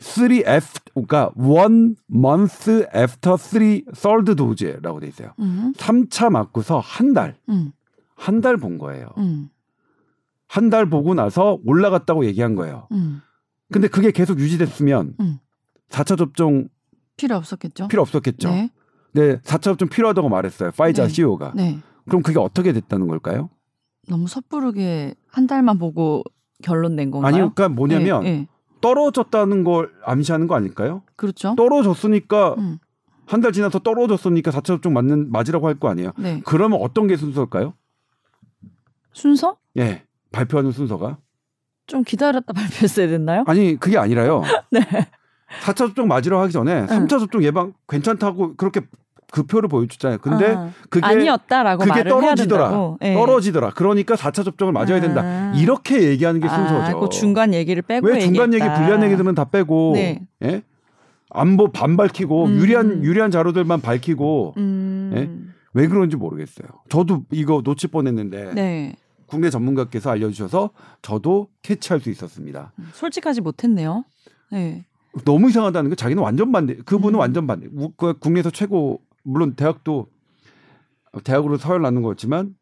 3F 0.00 0.62
그러니까 0.92 1.30
one 1.36 1.94
month 2.12 2.68
after 2.94 3.36
three 3.38 3.84
third 3.94 4.34
dose라고 4.34 4.98
돼 4.98 5.06
있어요. 5.06 5.30
음. 5.38 5.72
3차 5.76 6.30
맞고서 6.30 6.80
한 6.80 7.14
달, 7.14 7.36
음. 7.48 7.70
한 8.24 8.40
달 8.40 8.56
본 8.56 8.78
거예요. 8.78 9.08
음. 9.18 9.48
한달 10.48 10.88
보고 10.88 11.14
나서 11.14 11.58
올라갔다고 11.66 12.24
얘기한 12.26 12.54
거예요. 12.54 12.86
음. 12.92 13.20
근데 13.72 13.88
그게 13.88 14.10
계속 14.10 14.38
유지됐으면 14.38 15.14
음. 15.20 15.38
4차 15.90 16.16
접종 16.16 16.68
필요 17.16 17.36
없었겠죠. 17.36 17.88
필요 17.88 18.02
없었겠죠. 18.02 18.48
네. 18.50 18.70
네, 19.12 19.36
4차 19.40 19.62
접종 19.62 19.88
필요하다고 19.88 20.28
말했어요. 20.28 20.70
파이자 20.76 21.04
네. 21.06 21.08
CEO가. 21.12 21.52
네. 21.54 21.78
그럼 22.08 22.22
그게 22.22 22.38
어떻게 22.38 22.72
됐다는 22.72 23.08
걸까요? 23.08 23.50
너무 24.08 24.26
섣부르게 24.28 25.14
한 25.28 25.46
달만 25.46 25.78
보고 25.78 26.22
결론 26.62 26.96
낸 26.96 27.10
건가요? 27.10 27.28
아니, 27.28 27.36
그러니까 27.38 27.68
뭐냐면 27.68 28.22
네, 28.22 28.30
네. 28.38 28.48
떨어졌다는 28.80 29.64
걸 29.64 29.90
암시하는 30.04 30.46
거 30.46 30.54
아닐까요? 30.54 31.02
그렇죠. 31.16 31.54
떨어졌으니까 31.56 32.54
음. 32.58 32.78
한달 33.26 33.52
지나서 33.52 33.78
떨어졌으니까 33.78 34.50
4차 34.50 34.64
접종 34.64 34.92
맞는 34.92 35.30
맞으라고 35.32 35.66
할 35.68 35.74
거 35.78 35.88
아니에요. 35.88 36.12
네. 36.18 36.42
그러면 36.44 36.80
어떤 36.82 37.06
게 37.06 37.16
순서일까요? 37.16 37.72
순서? 39.14 39.56
예. 39.78 40.02
발표하는 40.32 40.72
순서가 40.72 41.18
좀 41.86 42.02
기다렸다 42.02 42.52
발표했어야 42.52 43.06
됐나요? 43.06 43.44
아니 43.46 43.76
그게 43.78 43.96
아니라요. 43.96 44.42
네. 44.70 44.80
4차 45.62 45.76
접종 45.76 46.08
맞으라고 46.08 46.42
하기 46.42 46.52
전에 46.52 46.86
3차 46.86 47.08
접종 47.08 47.42
예방 47.44 47.72
괜찮다고 47.88 48.56
그렇게 48.56 48.80
그 49.30 49.44
표를 49.44 49.68
보여줬잖아요. 49.68 50.18
근데 50.18 50.54
아, 50.54 50.70
그게 50.88 51.04
아니었다라고 51.04 51.84
그게 51.84 52.04
떨어지더라. 52.04 52.96
예. 53.02 53.14
떨어지더라. 53.14 53.70
그러니까 53.70 54.14
4차 54.14 54.44
접종을 54.44 54.72
맞아야 54.72 55.00
된다. 55.00 55.22
아. 55.24 55.52
이렇게 55.56 56.02
얘기하는 56.02 56.40
게 56.40 56.48
순서죠. 56.48 56.96
아, 56.96 57.00
그 57.00 57.08
중간 57.08 57.52
얘기를 57.52 57.82
빼고 57.82 58.06
왜 58.06 58.20
중간 58.20 58.52
얘기 58.52 58.62
얘기했다. 58.62 58.80
불리한 58.80 59.02
얘기들은 59.04 59.34
다 59.34 59.44
빼고 59.44 59.92
네. 59.94 60.22
예? 60.44 60.62
안보 61.30 61.72
반 61.72 61.96
밝히고 61.96 62.44
음. 62.46 62.56
유리한 62.58 63.02
유리한 63.04 63.30
자료들만 63.30 63.80
밝히고 63.80 64.54
음. 64.56 65.12
예? 65.16 65.54
왜 65.72 65.88
그런지 65.88 66.16
모르겠어요. 66.16 66.68
저도 66.88 67.24
이거 67.32 67.60
놓칠 67.64 67.90
뻔했는데 67.90 68.54
네. 68.54 68.94
국내 69.26 69.50
전문가께서 69.50 70.10
알려주셔서 70.10 70.70
저도 71.02 71.48
캐치할 71.62 72.00
수 72.00 72.10
있었습니다. 72.10 72.72
솔직하지 72.92 73.40
못했네요. 73.40 74.04
네. 74.52 74.84
너무 75.24 75.48
이상하다는 75.48 75.90
게 75.90 75.96
자기는 75.96 76.22
완전 76.22 76.50
반대. 76.52 76.76
그분은 76.76 77.14
음. 77.18 77.20
완전 77.20 77.46
반대. 77.46 77.68
우- 77.74 77.92
그 77.96 78.18
국내에서 78.18 78.50
최고 78.50 79.00
물론 79.22 79.54
대학도 79.54 80.08
대학으로 81.22 81.56
서열 81.56 81.82
나는 81.82 82.02
거였지만 82.02 82.54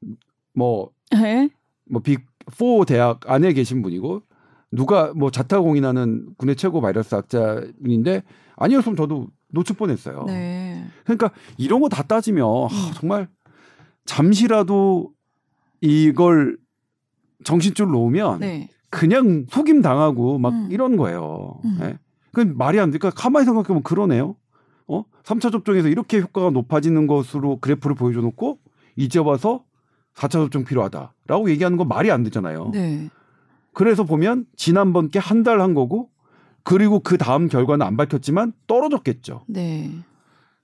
뭐 0.55 0.90
네. 1.11 1.48
뭐빅4 1.90 2.87
대학 2.87 3.20
안에 3.31 3.53
계신 3.55 3.81
분이고 3.83 4.22
누가 4.70 5.12
뭐 5.14 5.31
자타공인하는 5.31 6.35
국내 6.37 6.55
최고 6.55 6.81
바이러스 6.81 7.14
학자인데 7.14 8.22
아니었으면 8.57 8.96
저도 8.96 9.29
놓칠 9.48 9.77
뻔했어요. 9.77 10.25
네. 10.27 10.85
그러니까 11.05 11.31
이런 11.59 11.81
거 11.81 11.88
다 11.88 12.03
따지면 12.03 12.44
하, 12.46 12.92
정말 12.94 13.29
잠시라도 14.05 15.11
이걸 15.83 16.57
정신줄 17.45 17.90
놓으면 17.90 18.40
네. 18.40 18.68
그냥 18.88 19.47
속임 19.51 19.83
당하고 19.83 20.38
막 20.38 20.53
음. 20.53 20.68
이런 20.71 20.97
거예요. 20.97 21.61
음. 21.64 21.79
예? 21.83 21.99
그 22.33 22.40
말이 22.40 22.81
안 22.81 22.90
되니까 22.90 23.11
가만히 23.11 23.45
생각해보면 23.45 23.83
그러네요. 23.83 24.37
어? 24.87 25.05
3차 25.25 25.53
접종에서 25.53 25.88
이렇게 25.88 26.21
효과가 26.21 26.51
높아지는 26.51 27.07
것으로 27.07 27.59
그래프를 27.61 27.95
보여줘 27.97 28.21
놓고 28.21 28.59
이제 28.97 29.18
와서 29.18 29.64
4차 30.14 30.31
접종 30.33 30.64
필요하다라고 30.64 31.51
얘기하는 31.51 31.77
건 31.77 31.88
말이 31.88 32.11
안 32.11 32.23
되잖아요. 32.23 32.71
네. 32.73 33.11
그래서 33.75 34.05
보면 34.05 34.47
지난번 34.57 35.11
게 35.11 35.18
한 35.18 35.42
달한 35.42 35.75
거고 35.75 36.11
그리고 36.62 37.01
그 37.01 37.18
다음 37.18 37.49
결과는 37.49 37.85
안 37.85 37.97
밝혔지만 37.97 38.53
떨어졌겠죠. 38.66 39.45
네. 39.49 39.90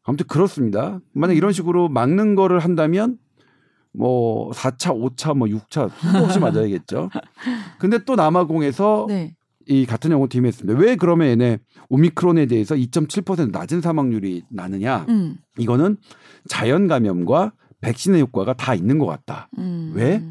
아무튼 0.04 0.26
그렇습니다. 0.26 1.00
만약 1.12 1.34
이런 1.36 1.52
식으로 1.52 1.88
막는 1.88 2.34
거를 2.34 2.60
한다면 2.60 3.18
뭐 3.98 4.50
4차, 4.52 4.94
5차, 4.96 5.36
뭐 5.36 5.48
6차 5.48 5.90
수도 5.90 6.24
없이 6.24 6.38
맞아야겠죠. 6.38 7.10
근데 7.78 7.98
또 8.04 8.14
남아공에서 8.14 9.06
네. 9.08 9.34
이 9.66 9.84
같은 9.84 10.10
연구 10.12 10.28
팀이 10.28 10.46
했습니다. 10.46 10.78
왜 10.80 10.96
그러면 10.96 11.28
얘네 11.28 11.58
오미크론에 11.90 12.46
대해서 12.46 12.74
2.7% 12.74 13.50
낮은 13.50 13.80
사망률이 13.80 14.44
나느냐? 14.50 15.04
음. 15.08 15.36
이거는 15.58 15.96
자연 16.48 16.86
감염과 16.86 17.52
백신의 17.80 18.22
효과가 18.22 18.54
다 18.54 18.74
있는 18.74 18.98
것 18.98 19.06
같다. 19.06 19.48
음. 19.58 19.92
왜? 19.94 20.22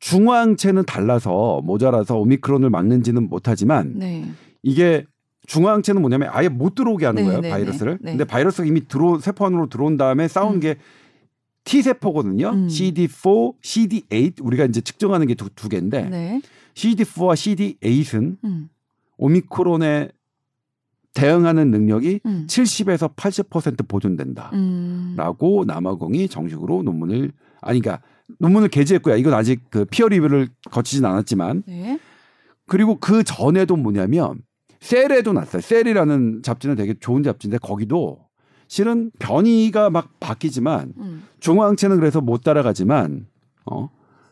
중화항체는 0.00 0.84
달라서 0.84 1.62
모자라서 1.64 2.18
오미크론을 2.18 2.68
막는지는 2.68 3.28
못하지만 3.28 3.94
네. 3.96 4.24
이게 4.62 5.06
중화항체는 5.46 6.00
뭐냐면 6.00 6.28
아예 6.32 6.48
못 6.48 6.74
들어오게 6.74 7.06
하는 7.06 7.22
네, 7.22 7.26
거예요 7.26 7.40
네, 7.40 7.50
바이러스를. 7.50 7.92
네, 7.92 7.98
네. 8.02 8.10
근데 8.12 8.24
바이러스가 8.24 8.66
이미 8.66 8.86
들어 8.86 9.18
세포 9.18 9.46
안으로 9.46 9.68
들어온 9.68 9.96
다음에 9.96 10.28
싸운 10.28 10.54
음. 10.54 10.60
게 10.60 10.76
T 11.64 11.82
세포거든요. 11.82 12.50
음. 12.50 12.68
CD4, 12.68 13.54
CD8 13.60 14.44
우리가 14.44 14.64
이제 14.66 14.80
측정하는 14.80 15.26
게두 15.26 15.48
두 15.54 15.68
개인데 15.68 16.08
네. 16.08 16.42
CD4와 16.74 17.78
CD8은 17.80 18.36
음. 18.44 18.68
오미크론에 19.16 20.10
대응하는 21.14 21.70
능력이 21.70 22.20
음. 22.26 22.46
70에서 22.48 23.14
80% 23.14 23.88
보존된다라고 23.88 25.62
음. 25.62 25.66
남아공이 25.66 26.28
정식으로 26.28 26.82
논문을 26.82 27.32
아니 27.60 27.80
그러니까 27.80 28.04
논문을 28.40 28.68
게재했고요. 28.68 29.16
이건 29.16 29.32
아직 29.32 29.62
그 29.70 29.84
피어 29.84 30.08
리뷰를 30.08 30.48
거치진 30.70 31.04
않았지만 31.04 31.62
네. 31.66 31.98
그리고 32.66 32.98
그 32.98 33.22
전에도 33.22 33.76
뭐냐면 33.76 34.42
셀에도 34.80 35.32
났어요. 35.32 35.62
셀이라는 35.62 36.42
잡지는 36.42 36.74
되게 36.76 36.94
좋은 36.98 37.22
잡지인데 37.22 37.58
거기도 37.58 38.23
실은 38.68 39.10
변이가 39.18 39.90
막 39.90 40.08
바뀌지만 40.20 40.94
음. 40.98 41.24
중화항체는 41.40 41.98
그래서 41.98 42.20
못 42.20 42.42
따라가지만 42.42 43.26
어 43.66 43.90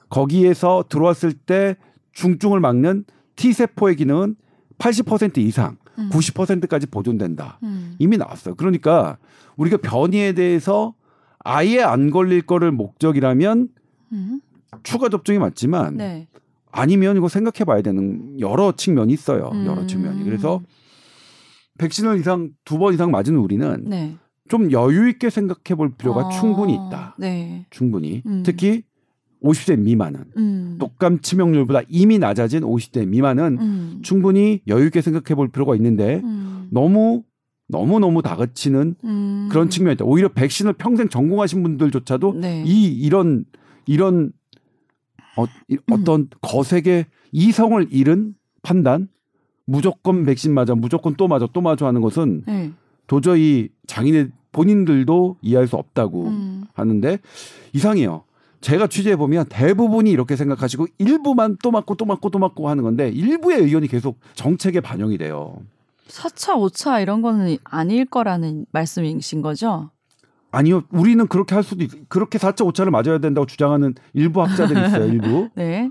거기에서 0.09 0.85
들어왔을 0.89 1.33
때 1.33 1.77
중증을 2.13 2.61
막는 2.61 3.05
T 3.37 3.53
세포의 3.53 3.97
기능은 3.97 4.37
80% 4.79 5.39
이상 5.39 5.77
음. 5.99 6.11
90%까지 6.11 6.87
보존된다. 6.87 7.59
음. 7.63 7.95
이미 7.99 8.17
나왔어요. 8.17 8.55
그러니까 8.57 9.19
우리가 9.57 9.79
변이에 9.79 10.33
대해서 10.33 10.95
아예 11.39 11.81
안 11.81 12.11
걸릴 12.11 12.43
거를 12.43 12.73
목적이라면 12.73 13.69
음. 14.13 14.41
추가 14.83 15.09
접종이 15.09 15.39
맞지만 15.39 15.97
네. 15.97 16.29
아니면 16.71 17.17
이거 17.17 17.29
생각해 17.29 17.65
봐야 17.65 17.83
되는 17.83 18.41
여러 18.41 18.73
측면이 18.73 19.13
있어요. 19.13 19.51
여러 19.67 19.83
음. 19.83 19.87
측면이. 19.87 20.25
그래서 20.25 20.61
백신을 21.79 22.19
이상 22.19 22.51
두 22.65 22.79
번 22.79 22.95
이상 22.95 23.11
맞은 23.11 23.37
우리는 23.37 23.85
네. 23.85 24.17
좀 24.49 24.71
여유 24.73 25.09
있게 25.09 25.31
생각해 25.31 25.77
볼 25.77 25.95
필요가 25.97 26.27
아, 26.27 26.29
충분히 26.31 26.75
있다. 26.75 27.17
네. 27.19 27.67
충분히. 27.71 28.23
음. 28.27 28.43
특히 28.45 28.83
50대 29.43 29.79
미만은 29.79 30.25
음. 30.37 30.77
독감 30.79 31.21
치명률보다 31.21 31.83
이미 31.89 32.19
낮아진 32.19 32.61
50대 32.63 33.09
미만은 33.09 33.59
음. 33.61 33.99
충분히 34.03 34.61
여유 34.69 34.87
있게 34.87 35.01
생각해 35.01 35.35
볼 35.35 35.49
필요가 35.49 35.75
있는데 35.77 36.21
음. 36.23 36.69
너무 36.71 37.23
너무 37.69 37.99
너무 37.99 38.23
다그치는 38.23 38.95
음. 39.05 39.49
그런 39.51 39.71
측면이 39.71 39.95
있다. 39.95 40.05
오히려 40.05 40.29
백신을 40.29 40.75
평생 40.75 41.09
전공하신 41.09 41.63
분들조차도 41.63 42.35
네. 42.35 42.63
이 42.67 42.87
이런 42.93 43.45
이런 43.87 44.33
어, 45.37 45.47
이, 45.69 45.75
음. 45.77 45.93
어떤 45.93 46.29
거세게 46.43 47.07
이성을 47.33 47.89
잃은 47.91 48.35
판단 48.63 49.09
무조건 49.65 50.25
백신 50.25 50.53
맞아 50.55 50.75
무조건 50.75 51.15
또 51.17 51.29
맞아 51.29 51.47
또 51.53 51.61
맞아 51.61 51.87
하는 51.87 52.01
것은 52.01 52.45
네. 52.47 52.73
도저히 53.07 53.69
장인의 53.87 54.31
본인들도 54.53 55.37
이해할 55.43 55.67
수 55.67 55.77
없다고 55.77 56.29
음. 56.29 56.65
하는데 56.75 57.19
이상해요. 57.73 58.25
제가 58.61 58.87
취재해 58.87 59.17
보면 59.17 59.47
대부분이 59.49 60.11
이렇게 60.11 60.37
생각하시고 60.37 60.87
일부만 60.99 61.57
또 61.63 61.71
맞고 61.71 61.97
또 61.97 62.05
맞고 62.05 62.31
또 62.31 62.39
맞고 62.39 62.69
하는 62.69 62.85
건데 62.85 63.09
일부의 63.09 63.61
의견이 63.63 63.89
계속 63.89 64.19
정책에 64.35 64.81
반영이 64.81 65.19
돼요. 65.19 65.57
4차, 66.09 66.55
5차 66.57 67.03
이런 67.03 67.23
거는 67.23 67.57
아닐 67.65 68.05
거라는 68.05 68.67
말씀이신 68.71 69.43
거죠? 69.43 69.91
아니요, 70.53 70.83
우리는 70.91 71.27
그렇게 71.27 71.55
할 71.55 71.65
수도 71.65 71.83
있, 71.83 71.91
그렇게 72.09 72.39
4차 72.39 72.71
5차를 72.71 72.91
맞아야 72.91 73.19
된다고 73.19 73.47
주장하는 73.47 73.95
일부 74.13 74.43
학자들이 74.43 74.87
있어요. 74.87 75.07
일부 75.11 75.49
네. 75.55 75.91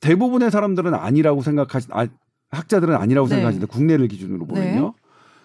대부분의 0.00 0.50
사람들은 0.50 0.94
아니라고 0.94 1.40
생각하시, 1.40 1.88
아, 1.90 2.06
학자들은 2.50 2.94
아니라고 2.94 3.28
네. 3.28 3.36
생각하시는데 3.36 3.66
국내를 3.72 4.08
기준으로 4.08 4.46
보면요. 4.46 4.80
네. 4.80 4.92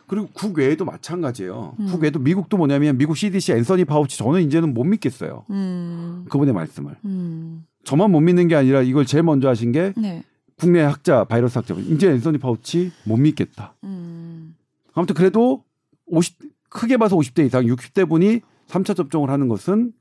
그리고 0.08 0.28
국외에도 0.34 0.84
마찬가지예요. 0.84 1.76
음. 1.80 1.86
국외도 1.86 2.20
미국도 2.20 2.58
뭐냐면 2.58 2.98
미국 2.98 3.16
CDC 3.16 3.54
앤서니 3.54 3.86
파우치 3.86 4.18
저는 4.18 4.42
이제는 4.42 4.74
못 4.74 4.84
믿겠어요. 4.84 5.46
음. 5.50 6.26
그분의 6.30 6.54
말씀을. 6.54 6.98
음. 7.06 7.66
저만 7.86 8.12
못 8.12 8.20
믿는 8.20 8.48
게 8.48 8.56
아니라 8.56 8.82
이걸 8.82 9.06
제일 9.06 9.24
먼저 9.24 9.48
하신 9.48 9.72
게 9.72 9.94
네. 9.96 10.24
국내 10.58 10.82
학자 10.82 11.24
바이러스 11.24 11.58
학자 11.58 11.74
이제 11.76 12.12
앤서니 12.12 12.40
파우치 12.40 12.92
못 13.06 13.18
믿겠다. 13.18 13.76
음. 13.84 14.56
아무튼 14.94 15.16
그래도 15.16 15.64
50 16.08 16.38
크게 16.70 16.98
봐서 16.98 17.16
50대 17.16 17.46
이상 17.46 17.66
60대 17.66 18.08
분이 18.08 18.42
3차 18.68 18.96
접종을 18.96 19.30
하는 19.30 19.48
것은 19.48 19.92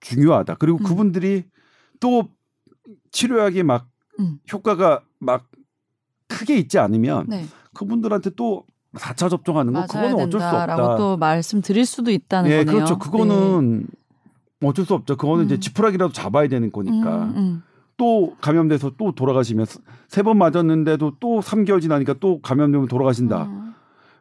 중요하다. 0.00 0.56
그리고 0.56 0.78
음. 0.78 0.82
그분들이 0.84 1.44
또 2.00 2.28
치료약이 3.12 3.62
막 3.62 3.88
음. 4.18 4.38
효과가 4.52 5.02
막 5.18 5.48
크게 6.42 6.58
있지 6.58 6.78
않으면 6.78 7.26
네. 7.28 7.46
그분들한테 7.74 8.30
또 8.36 8.64
4차 8.94 9.30
접종하는 9.30 9.72
거 9.72 9.86
그거는 9.86 10.14
어쩔 10.14 10.40
수 10.40 10.46
없다. 10.46 10.96
또 10.96 11.16
말씀드릴 11.16 11.86
수도 11.86 12.10
있다는 12.10 12.50
예, 12.50 12.58
거네요. 12.64 12.74
그렇죠. 12.74 12.98
그거는 12.98 13.86
어쩔 14.62 14.84
수 14.84 14.94
없죠. 14.94 15.16
그거는 15.16 15.46
이제 15.46 15.54
음. 15.56 15.60
지푸라기라도 15.60 16.12
잡아야 16.12 16.48
되는 16.48 16.68
네. 16.68 16.72
거니까. 16.72 17.24
음, 17.24 17.36
음. 17.36 17.62
또 17.96 18.34
감염돼서 18.40 18.92
또 18.98 19.12
돌아가시면 19.12 19.66
세 20.08 20.22
번 20.22 20.36
맞았는데도 20.38 21.16
또 21.20 21.40
3개월 21.40 21.80
지나니까 21.80 22.14
또 22.20 22.40
감염되면 22.42 22.88
돌아가신다. 22.88 23.44
음. 23.44 23.74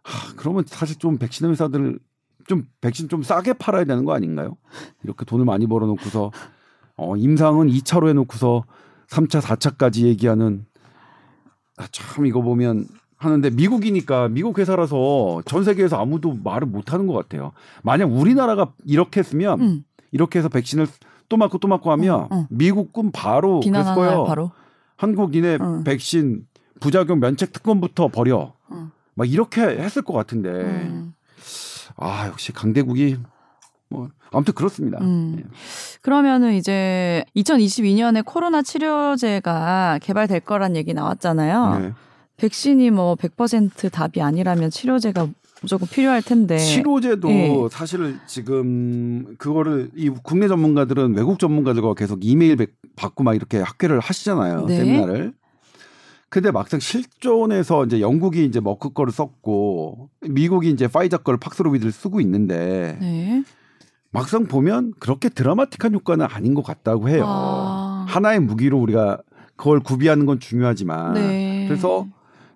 하, 0.03 0.33
그러면 0.35 0.63
사실 0.67 0.97
좀 0.97 1.17
백신 1.17 1.49
회사들 1.49 1.99
좀 2.47 2.67
백신 2.81 3.07
좀 3.09 3.23
싸게 3.23 3.53
팔아야 3.53 3.83
되는 3.85 4.03
거 4.05 4.13
아닌가요? 4.13 4.57
이렇게 5.03 5.25
돈을 5.25 5.45
많이 5.45 5.67
벌어놓고서 5.67 6.31
어, 6.97 7.15
임상은 7.15 7.67
2차로 7.67 8.07
해놓고서 8.09 8.63
3차, 9.09 9.41
4차까지 9.41 10.03
얘기하는 10.03 10.65
아, 11.77 11.87
참 11.91 12.25
이거 12.25 12.41
보면 12.41 12.87
하는데 13.17 13.49
미국이니까 13.51 14.29
미국 14.29 14.57
회사라서 14.59 15.41
전 15.45 15.63
세계에서 15.63 16.01
아무도 16.01 16.37
말을 16.43 16.67
못 16.67 16.91
하는 16.91 17.07
것 17.07 17.13
같아요. 17.13 17.51
만약 17.83 18.11
우리나라가 18.11 18.73
이렇게 18.85 19.19
했으면 19.19 19.61
음. 19.61 19.83
이렇게 20.11 20.39
해서 20.39 20.49
백신을 20.49 20.87
또 21.29 21.37
맞고 21.37 21.59
또 21.59 21.67
맞고 21.67 21.91
하면 21.91 22.21
어, 22.21 22.27
어. 22.31 22.47
미국군 22.49 23.11
바로 23.11 23.59
그랬을 23.61 23.95
거예요. 23.95 24.25
바로? 24.25 24.51
한국인의 24.97 25.59
어. 25.61 25.81
백신 25.85 26.45
부작용 26.79 27.19
면책 27.19 27.53
특권부터 27.53 28.09
버려. 28.09 28.53
어. 28.69 28.91
막 29.13 29.29
이렇게 29.29 29.61
했을 29.61 30.01
것 30.01 30.13
같은데 30.13 30.49
음. 30.49 31.13
아 31.97 32.27
역시 32.27 32.51
강대국이 32.51 33.17
뭐 33.91 34.09
아무튼 34.31 34.53
그렇습니다. 34.53 34.97
음. 35.01 35.35
예. 35.39 35.43
그러면은 36.01 36.53
이제 36.53 37.23
2022년에 37.35 38.23
코로나 38.25 38.61
치료제가 38.61 39.99
개발될 40.01 40.39
거란 40.41 40.75
얘기 40.75 40.93
나왔잖아요. 40.93 41.79
네. 41.79 41.93
백신이 42.37 42.89
뭐 42.89 43.15
100% 43.15 43.91
답이 43.91 44.21
아니라면 44.21 44.69
치료제가 44.71 45.27
무조건 45.61 45.87
필요할 45.87 46.23
텐데. 46.23 46.57
치료제도 46.57 47.29
예. 47.29 47.53
사실 47.69 48.17
지금 48.25 49.35
그거를 49.37 49.91
이 49.95 50.09
국내 50.23 50.47
전문가들은 50.47 51.13
외국 51.15 51.37
전문가들과 51.37 51.93
계속 51.93 52.25
이메일 52.25 52.55
백- 52.55 52.73
받고 52.95 53.23
막 53.23 53.35
이렇게 53.35 53.59
학회를 53.59 53.99
하시잖아요. 53.99 54.65
네. 54.65 54.77
세미나를. 54.77 55.33
근데 56.29 56.49
막상 56.49 56.79
실존에서 56.79 57.85
이제 57.85 57.99
영국이 57.99 58.45
이제 58.45 58.61
머크 58.61 58.91
거를 58.93 59.11
썼고 59.11 60.09
미국이 60.29 60.69
이제 60.71 60.87
파이자 60.87 61.17
거를 61.17 61.37
팍스로비드를 61.39 61.91
쓰고 61.91 62.21
있는데 62.21 62.97
네. 63.01 63.43
막상 64.11 64.45
보면 64.45 64.93
그렇게 64.99 65.29
드라마틱한 65.29 65.93
효과는 65.95 66.25
아닌 66.29 66.53
것 66.53 66.63
같다고 66.63 67.09
해요. 67.09 67.23
아. 67.25 68.05
하나의 68.07 68.41
무기로 68.41 68.77
우리가 68.79 69.21
그걸 69.55 69.79
구비하는 69.79 70.25
건 70.25 70.39
중요하지만 70.39 71.13
네. 71.13 71.65
그래서 71.67 72.07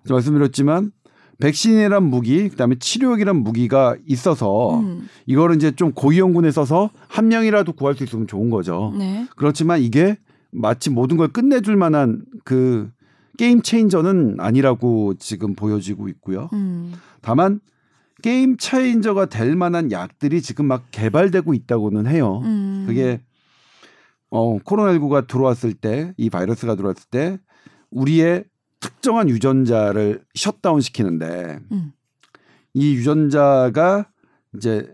말씀드렸지만 0.08 0.92
백신이란 1.38 2.02
무기 2.02 2.48
그다음에 2.48 2.76
치료약이란 2.78 3.36
무기가 3.36 3.96
있어서 4.06 4.80
음. 4.80 5.08
이거를 5.26 5.56
이제 5.56 5.70
좀 5.70 5.92
고위험군에 5.92 6.50
써서 6.50 6.90
한 7.08 7.28
명이라도 7.28 7.72
구할 7.72 7.94
수 7.94 8.04
있으면 8.04 8.26
좋은 8.26 8.50
거죠. 8.50 8.94
네. 8.98 9.26
그렇지만 9.36 9.80
이게 9.80 10.16
마치 10.50 10.90
모든 10.90 11.16
걸 11.16 11.28
끝내줄 11.28 11.76
만한 11.76 12.24
그 12.44 12.90
게임 13.36 13.60
체인저는 13.60 14.36
아니라고 14.38 15.14
지금 15.18 15.54
보여지고 15.54 16.08
있고요. 16.08 16.48
음. 16.54 16.92
다만 17.20 17.60
game 18.26 18.56
changer가 18.56 19.26
될 19.26 19.54
만한 19.54 19.92
약들이 19.92 20.42
지금 20.42 20.66
막 20.66 20.86
개발되고 20.90 21.54
있다고는 21.54 22.08
해요. 22.08 22.40
음. 22.42 22.82
그게 22.84 23.20
어 24.30 24.58
코로나19가 24.58 25.28
들어왔을 25.28 25.74
때 25.74 26.12
이 26.16 26.28
바이러스가 26.28 26.74
들어왔을 26.74 27.04
때 27.08 27.38
우리의 27.92 28.42
특정한 28.80 29.28
유전자를 29.28 30.24
shut 30.34 30.57
down 30.57 30.80
시키는데 30.80 31.60
음. 31.70 31.92
이 32.74 32.96
유전자가 32.96 34.08
이제 34.56 34.92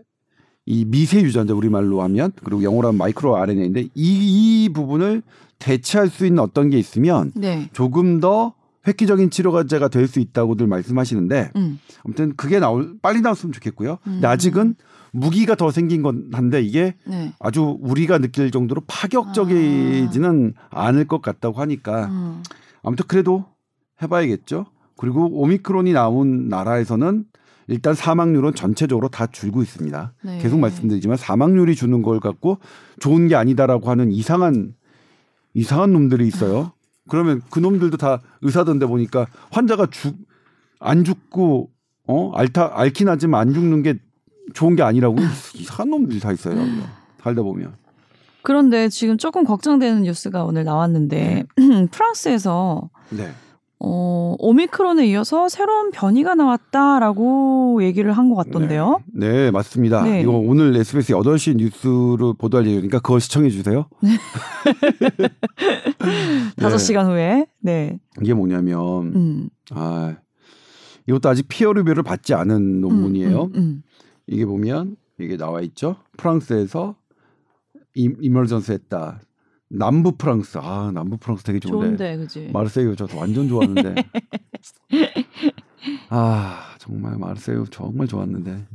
이 0.67 0.85
미세 0.85 1.19
유전자 1.19 1.55
우리말로 1.55 2.03
하면 2.03 2.33
그리고 2.43 2.61
영어로 2.61 2.89
하면 2.89 2.99
micro 2.99 3.35
RNA인데 3.35 3.81
이, 3.81 3.89
이 3.95 4.69
부분을 4.69 5.23
대체할 5.57 6.07
수 6.09 6.27
있는 6.27 6.43
어떤 6.43 6.69
게 6.69 6.77
있으면 6.77 7.31
네. 7.33 7.67
조금 7.73 8.19
더 8.19 8.53
획기적인 8.85 9.29
치료제가 9.29 9.87
될 9.87 10.07
수 10.07 10.19
있다고들 10.19 10.67
말씀하시는데 10.67 11.51
음. 11.55 11.79
아무튼 12.03 12.33
그게 12.35 12.59
나올 12.59 12.95
빨리 13.01 13.21
나왔으면 13.21 13.53
좋겠고요. 13.53 13.99
근데 14.03 14.27
음. 14.27 14.29
아직은 14.29 14.75
무기가 15.11 15.55
더 15.55 15.71
생긴 15.71 16.01
건 16.01 16.29
한데 16.33 16.61
이게 16.61 16.95
네. 17.05 17.33
아주 17.39 17.77
우리가 17.81 18.17
느낄 18.17 18.51
정도로 18.51 18.81
파격적이지는 18.87 20.53
않을 20.69 21.05
것 21.07 21.21
같다고 21.21 21.61
하니까 21.61 22.05
음. 22.07 22.43
아무튼 22.83 23.05
그래도 23.07 23.45
해봐야겠죠. 24.01 24.65
그리고 24.97 25.29
오미크론이 25.41 25.93
나온 25.93 26.49
나라에서는 26.49 27.25
일단 27.67 27.93
사망률은 27.93 28.55
전체적으로 28.55 29.07
다 29.07 29.27
줄고 29.27 29.61
있습니다. 29.61 30.13
네. 30.23 30.39
계속 30.39 30.59
말씀드리지만 30.59 31.15
사망률이 31.17 31.75
주는 31.75 32.01
걸 32.01 32.19
갖고 32.19 32.57
좋은 32.99 33.27
게 33.27 33.35
아니다라고 33.35 33.89
하는 33.89 34.11
이상한 34.11 34.73
이상한 35.53 35.93
놈들이 35.93 36.27
있어요. 36.27 36.73
그러면 37.09 37.41
그 37.49 37.59
놈들도 37.59 37.97
다 37.97 38.21
의사던데 38.41 38.85
보니까 38.85 39.27
환자가 39.51 39.87
죽 39.87 40.33
안 40.83 41.05
죽고 41.05 41.69
어 42.07 42.31
알타 42.35 42.71
앓긴 42.77 43.07
하지만 43.07 43.39
안 43.41 43.53
죽는 43.53 43.81
게 43.83 43.95
좋은 44.53 44.75
게 44.75 44.83
아니라고 44.83 45.15
이상한 45.55 45.89
놈들이 45.89 46.19
다 46.19 46.31
있어요. 46.33 46.57
살다 47.21 47.41
보면. 47.41 47.73
그런데 48.41 48.89
지금 48.89 49.17
조금 49.17 49.45
걱정되는 49.45 50.03
뉴스가 50.03 50.43
오늘 50.43 50.65
나왔는데 50.65 51.45
프랑스에서 51.91 52.89
네. 53.11 53.31
어, 53.85 54.35
오미크론에 54.39 55.05
이어서 55.07 55.49
새로운 55.49 55.91
변이가 55.91 56.35
나왔다라고 56.35 57.83
얘기를 57.83 58.13
한 58.13 58.29
것 58.29 58.35
같던데요. 58.35 59.01
네, 59.13 59.29
네, 59.29 59.51
맞습니다. 59.51 60.03
네. 60.03 60.21
이거 60.21 60.31
오늘 60.31 60.73
SBS 60.77 61.11
8시 61.13 61.57
뉴스로 61.57 62.33
보도할 62.37 62.65
예정이니까 62.65 62.99
그거 62.99 63.19
시청해 63.19 63.49
주세요. 63.49 63.87
다섯 66.57 66.77
네. 66.77 66.83
시간 66.83 67.07
후에. 67.07 67.45
네. 67.59 67.99
이게 68.21 68.33
뭐냐면 68.33 68.79
음. 69.15 69.49
아 69.71 70.15
이것도 71.07 71.29
아직 71.29 71.47
피어 71.49 71.73
리뷰를 71.73 72.03
받지 72.03 72.33
않은 72.33 72.81
논문이에요. 72.81 73.43
음, 73.43 73.51
음, 73.55 73.83
이게 74.27 74.45
보면 74.45 74.95
이게 75.19 75.37
나와 75.37 75.61
있죠. 75.61 75.97
프랑스에서 76.17 76.95
임, 77.95 78.15
이멀전스 78.21 78.71
했다. 78.71 79.19
남부 79.73 80.11
프랑스. 80.13 80.57
아, 80.61 80.91
남부 80.93 81.17
프랑스 81.17 81.43
되게 81.43 81.57
음. 81.57 81.59
좋은데. 81.59 82.27
좋은데. 82.27 82.51
마르세유 82.51 82.95
저 82.95 83.07
완전 83.15 83.47
좋았는데. 83.49 83.95
아, 86.09 86.75
정말 86.77 87.17
마르세유 87.17 87.65
정말 87.71 88.07
좋았는데. 88.07 88.65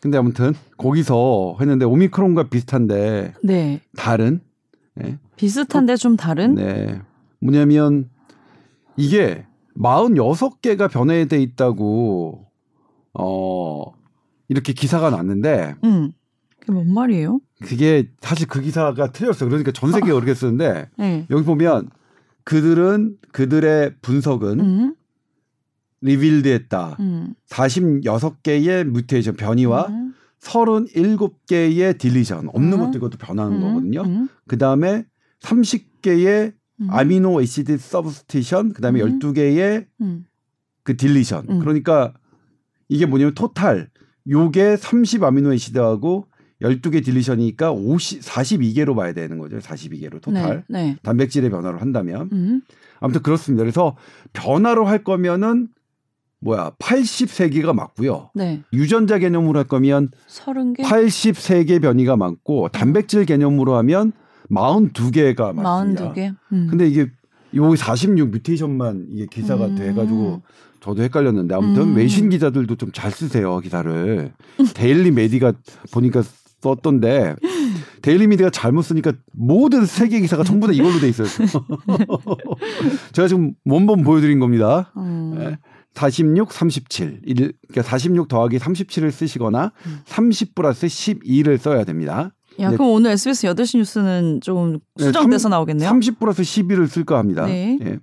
근데 0.00 0.16
아무튼 0.16 0.54
거기서 0.76 1.56
했는데 1.60 1.84
오미크론과 1.84 2.44
비슷한데 2.50 3.34
네. 3.42 3.80
다른 3.96 4.40
예. 5.02 5.18
비슷한데 5.36 5.96
좀 5.96 6.16
다른? 6.16 6.54
네. 6.54 7.00
뭐냐면 7.40 8.08
이게 8.96 9.44
46개가 9.76 10.90
변해돼 10.90 11.40
있다고 11.42 12.46
어 13.14 13.92
이렇게 14.48 14.72
기사가 14.72 15.10
났는데 15.10 15.74
음. 15.82 16.12
그게 16.68 16.72
뭔 16.72 16.92
말이에요? 16.92 17.40
그게 17.62 18.10
사실 18.20 18.46
그 18.46 18.60
기사가 18.60 19.12
틀렸어요. 19.12 19.48
그러니까 19.48 19.72
전 19.72 19.90
세계가 19.90 20.12
그렇게 20.14 20.34
쓰는데 20.34 20.90
네. 20.98 21.26
여기 21.30 21.44
보면 21.44 21.88
그들은 22.44 23.16
그들의 23.32 23.96
분석은 24.02 24.60
음. 24.60 24.94
리빌드했다. 26.00 26.96
음. 27.00 27.34
46개의 27.48 28.84
뮤테이션 28.84 29.34
변이와 29.34 29.86
음. 29.88 30.14
37개의 30.40 31.98
deletion 31.98 32.48
없는 32.52 32.80
음. 32.80 33.00
것도 33.00 33.18
변하는 33.18 33.56
음. 33.56 33.62
거거든요. 33.62 34.02
음. 34.02 34.28
그다음에 34.46 35.04
30개의 35.40 36.52
음. 36.80 36.88
amino 36.90 37.42
acid 37.42 37.78
substitution 37.78 38.74
그다음에 38.74 39.02
음. 39.02 39.18
12개의 39.18 39.86
음. 40.00 40.26
그 40.84 40.96
deletion. 40.96 41.46
음. 41.48 41.58
그러니까 41.60 42.14
이게 42.88 43.06
뭐냐면 43.06 43.34
토탈 43.34 43.88
요게 44.28 44.76
30 44.76 45.24
amino 45.24 45.52
acid하고 45.54 46.27
12개 46.62 47.04
deletion이니까 47.04 47.70
50 47.72 48.22
42개로 48.22 48.96
봐야 48.96 49.12
되는 49.12 49.38
거죠. 49.38 49.58
42개로 49.58 50.20
토탈. 50.20 50.64
네. 50.68 50.82
네. 50.82 50.96
단백질의 51.02 51.50
변화를 51.50 51.80
한다면 51.80 52.28
음. 52.32 52.62
아무튼 53.00 53.22
그렇습니다. 53.22 53.62
그래서 53.62 53.96
변화로 54.32 54.84
할 54.86 55.04
거면은 55.04 55.68
뭐야 56.40 56.72
83개가 56.78 57.72
맞고요. 57.74 58.30
네. 58.34 58.62
유전자 58.72 59.18
개념으로 59.18 59.58
할 59.58 59.66
거면 59.66 60.10
서른 60.26 60.72
개? 60.72 60.82
83개 60.82 61.80
변이가 61.82 62.16
맞고 62.16 62.68
단백질 62.68 63.24
개념으로 63.24 63.76
하면 63.76 64.12
42개가 64.50 65.54
맞습니다. 65.54 65.62
마흔두 65.62 66.12
개? 66.14 66.32
음. 66.52 66.66
근데 66.70 66.88
이게 66.88 67.10
요 67.54 68.28
46 68.30 68.42
mutation만 68.42 69.06
이게 69.10 69.26
기사가 69.26 69.66
음. 69.66 69.74
돼가지고 69.76 70.42
저도 70.80 71.02
헷갈렸는데 71.02 71.54
아무튼 71.54 71.82
음. 71.82 71.96
외신 71.96 72.28
기자들도 72.30 72.76
좀 72.76 72.90
잘 72.92 73.10
쓰세요 73.10 73.58
기사를 73.60 74.32
데일리 74.74 75.10
메디가 75.10 75.52
보니까 75.92 76.22
썼던데 76.60 77.36
데일리 78.02 78.26
미디가 78.26 78.50
잘못 78.50 78.82
쓰니까 78.82 79.12
모든 79.32 79.86
세계 79.86 80.20
기사가 80.20 80.44
전부 80.44 80.66
다 80.66 80.72
이걸로 80.72 80.98
돼 80.98 81.08
있어요. 81.08 81.26
제가 83.12 83.28
지금 83.28 83.54
원본 83.64 84.02
보여드린 84.04 84.38
겁니다. 84.40 84.92
음. 84.96 85.36
예. 85.40 85.58
46, 85.94 86.52
37. 86.52 87.20
일, 87.24 87.52
그러니까 87.68 87.82
46 87.82 88.28
더하기 88.28 88.58
37을 88.58 89.10
쓰시거나 89.10 89.72
음. 89.86 90.00
30 90.04 90.54
플러스 90.54 90.86
12를 90.86 91.58
써야 91.58 91.84
됩니다. 91.84 92.32
야, 92.60 92.70
네. 92.70 92.76
그럼 92.76 92.90
오늘 92.92 93.12
SBS 93.12 93.46
8시 93.48 93.78
뉴스는 93.78 94.40
좀 94.40 94.78
네, 94.96 95.06
수정돼서 95.06 95.42
삼- 95.44 95.50
나오겠네요. 95.50 95.88
30 95.88 96.18
플러스 96.20 96.42
12를 96.42 96.86
쓸까 96.88 97.18
합니다. 97.18 97.46
네. 97.46 97.78
예. 97.82 97.98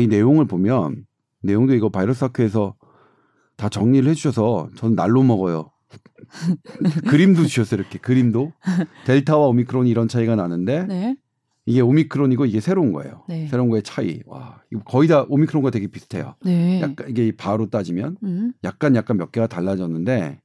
이 0.00 0.06
내용을 0.06 0.46
보면 0.46 1.04
내용도 1.42 1.74
이거 1.74 1.90
바이러스 1.90 2.24
학회에서 2.24 2.74
다 3.56 3.68
정리를 3.68 4.08
해주셔서 4.10 4.70
저는 4.76 4.96
날로 4.96 5.22
먹어요. 5.22 5.70
그림도 7.08 7.46
주셨어요 7.46 7.80
이렇게 7.80 7.98
그림도 7.98 8.52
델타와 9.06 9.46
오미크론이 9.48 9.90
이런 9.90 10.08
차이가 10.08 10.36
나는데 10.36 10.86
네. 10.86 11.16
이게 11.66 11.80
오미크론이고 11.80 12.44
이게 12.44 12.60
새로운 12.60 12.92
거예요. 12.92 13.22
네. 13.28 13.46
새로운 13.48 13.70
거의 13.70 13.82
차이. 13.82 14.20
와 14.26 14.60
거의 14.84 15.08
다 15.08 15.24
오미크론과 15.28 15.70
되게 15.70 15.86
비슷해요. 15.86 16.34
네. 16.44 16.80
약간 16.82 17.08
이게 17.08 17.32
바로 17.36 17.70
따지면 17.70 18.18
음. 18.22 18.52
약간 18.64 18.94
약간 18.96 19.16
몇 19.16 19.32
개가 19.32 19.46
달라졌는데 19.46 20.40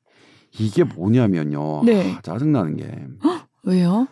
이게 0.58 0.84
뭐냐면요. 0.84 1.84
네. 1.86 2.14
아, 2.14 2.22
짜증 2.22 2.52
나는 2.52 2.78
게 2.78 3.06
왜요? 3.64 4.08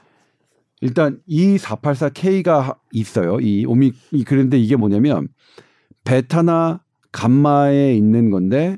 일단 0.82 1.20
이 1.26 1.58
484K가 1.58 2.78
있어요. 2.92 3.40
이 3.40 3.66
오미 3.66 3.94
이 4.12 4.24
그런데 4.24 4.60
이게 4.60 4.76
뭐냐면 4.76 5.30
베타나 6.04 6.84
감마에 7.12 7.96
있는 7.96 8.30
건데 8.30 8.78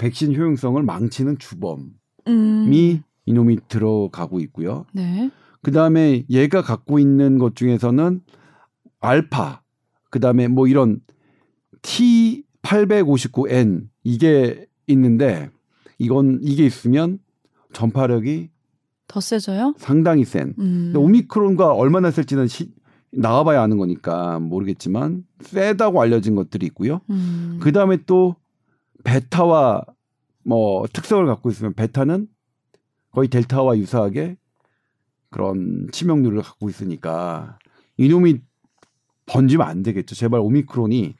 백신 0.00 0.34
효용성을 0.34 0.82
망치는 0.82 1.38
주범이 1.38 1.84
음. 2.28 3.02
이놈이 3.26 3.58
들어가고 3.68 4.40
있고요. 4.40 4.86
네. 4.92 5.30
그 5.62 5.70
다음에 5.72 6.24
얘가 6.30 6.62
갖고 6.62 6.98
있는 6.98 7.36
것 7.38 7.54
중에서는 7.54 8.22
알파, 9.00 9.60
그 10.10 10.18
다음에 10.18 10.48
뭐 10.48 10.66
이런 10.66 11.00
T859N 11.82 13.88
이게 14.02 14.66
있는데 14.86 15.50
이건 15.98 16.40
이게 16.42 16.64
있으면 16.64 17.18
전파력이 17.74 18.48
더 19.06 19.20
세져요? 19.20 19.74
상당히 19.76 20.24
센. 20.24 20.54
음. 20.58 20.92
근데 20.92 20.98
오미크론과 20.98 21.74
얼마나 21.74 22.10
셀지는 22.10 22.48
시, 22.48 22.72
나와봐야 23.12 23.60
아는 23.60 23.76
거니까 23.76 24.38
모르겠지만 24.38 25.24
세다고 25.40 26.00
알려진 26.00 26.36
것들이 26.36 26.64
있고요. 26.66 27.02
음. 27.10 27.58
그 27.60 27.72
다음에 27.72 27.98
또 28.06 28.36
베타와 29.04 29.84
뭐 30.44 30.86
특성을 30.92 31.24
갖고 31.26 31.50
있으면 31.50 31.74
베타는 31.74 32.26
거의 33.12 33.28
델타와 33.28 33.78
유사하게 33.78 34.36
그런 35.30 35.88
치명률을 35.92 36.42
갖고 36.42 36.68
있으니까 36.68 37.58
이놈이 37.96 38.40
번지면 39.26 39.66
안 39.66 39.82
되겠죠. 39.82 40.14
제발 40.14 40.40
오미크론이 40.40 41.14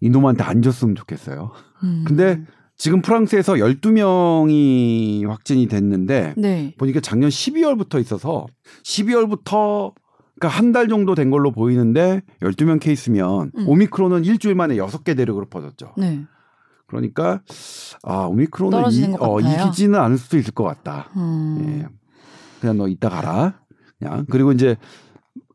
이놈한테 0.00 0.42
안 0.42 0.62
줬으면 0.62 0.94
좋겠어요. 0.94 1.52
음. 1.84 2.04
근데 2.06 2.42
지금 2.76 3.00
프랑스에서 3.02 3.54
12명이 3.54 5.26
확진이 5.26 5.66
됐는데 5.68 6.34
네. 6.36 6.74
보니까 6.76 7.00
작년 7.00 7.30
12월부터 7.30 8.00
있어서 8.00 8.46
12월부터 8.84 9.94
그러니까 10.38 10.58
한 10.58 10.72
달 10.72 10.88
정도 10.88 11.14
된 11.14 11.30
걸로 11.30 11.50
보이는데 11.52 12.20
12명 12.42 12.78
케이스면 12.80 13.52
음. 13.56 13.68
오미크론은 13.68 14.24
일주일 14.24 14.54
만에 14.54 14.76
6개 14.76 15.16
대륙으로 15.16 15.46
퍼졌죠. 15.46 15.94
네. 15.96 16.24
그러니까 16.86 17.40
아 18.02 18.24
오미크론은 18.24 18.90
이, 18.92 19.10
것 19.12 19.22
어. 19.22 19.40
이기지는 19.40 19.98
않을 19.98 20.18
수도 20.18 20.38
있을 20.38 20.52
것 20.54 20.64
같다. 20.64 21.08
음. 21.16 21.58
예. 21.60 21.96
그냥 22.60 22.76
너 22.78 22.88
이따 22.88 23.08
가라. 23.08 23.60
그냥 23.98 24.26
그리고 24.30 24.52
이제 24.52 24.76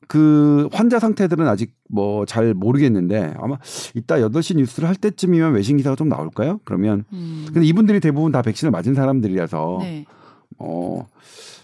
그 0.07 0.67
환자 0.73 0.99
상태들은 0.99 1.47
아직 1.47 1.73
뭐 1.89 2.25
잘 2.25 2.53
모르겠는데 2.53 3.33
아마 3.37 3.57
이따 3.95 4.15
8시 4.17 4.57
뉴스를 4.57 4.89
할 4.89 4.95
때쯤이면 4.95 5.53
외신 5.53 5.77
기사가 5.77 5.95
좀 5.95 6.09
나올까요? 6.09 6.59
그러면 6.65 7.05
음. 7.13 7.45
근데 7.51 7.65
이분들이 7.65 7.99
대부분 7.99 8.31
다 8.31 8.41
백신을 8.41 8.71
맞은 8.71 8.93
사람들이라서 8.93 9.77
네. 9.81 10.05
어 10.59 11.05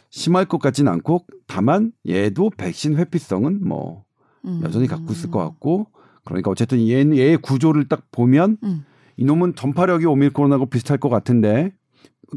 심할 0.10 0.46
것 0.46 0.60
같지는 0.60 0.92
않고 0.94 1.26
다만 1.46 1.92
얘도 2.08 2.52
백신 2.58 2.96
회피성은 2.98 3.68
뭐 3.68 4.04
음. 4.46 4.62
여전히 4.64 4.88
갖고 4.88 5.12
있을 5.12 5.30
것 5.30 5.40
같고 5.40 5.88
그러니까 6.26 6.52
어쨌든 6.52 6.80
얘, 6.88 7.06
얘의 7.06 7.38
구조를 7.38 7.88
딱 7.88 8.04
보면 8.12 8.58
음. 8.64 8.86
이놈은 9.18 9.56
전파력이 9.56 10.06
오미크론하고 10.06 10.68
비슷할 10.68 10.98
것 11.00 11.10
같은데 11.10 11.72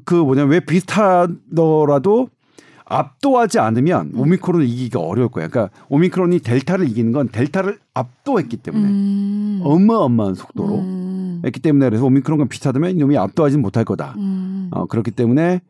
그 0.04 0.14
뭐냐면 0.14 0.50
왜 0.50 0.60
비슷하더라도 0.60 2.28
압도하지 2.90 3.60
않으면 3.60 4.12
음. 4.14 4.20
오미크론을 4.20 4.66
이기기가 4.66 4.98
어려울 4.98 5.28
거야. 5.28 5.46
그러니까 5.48 5.72
오미크론이 5.88 6.40
델타를 6.40 6.88
이기는 6.88 7.12
건 7.12 7.28
델타를 7.28 7.78
압도했기 7.94 8.56
때문에 8.56 8.84
음. 8.84 9.60
어마어마한 9.62 10.34
속도로 10.34 10.80
음. 10.80 11.42
했기 11.44 11.60
때문에 11.60 11.86
그래서 11.88 12.04
오미크론과 12.04 12.46
비슷하다면 12.46 12.90
이놈이 12.90 13.16
압도하지는 13.16 13.62
못할 13.62 13.84
거다. 13.84 14.14
음. 14.18 14.68
어, 14.72 14.86
그렇기 14.86 15.12
때문에 15.12 15.60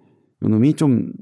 이놈이 0.43 0.75
좀 0.75 1.13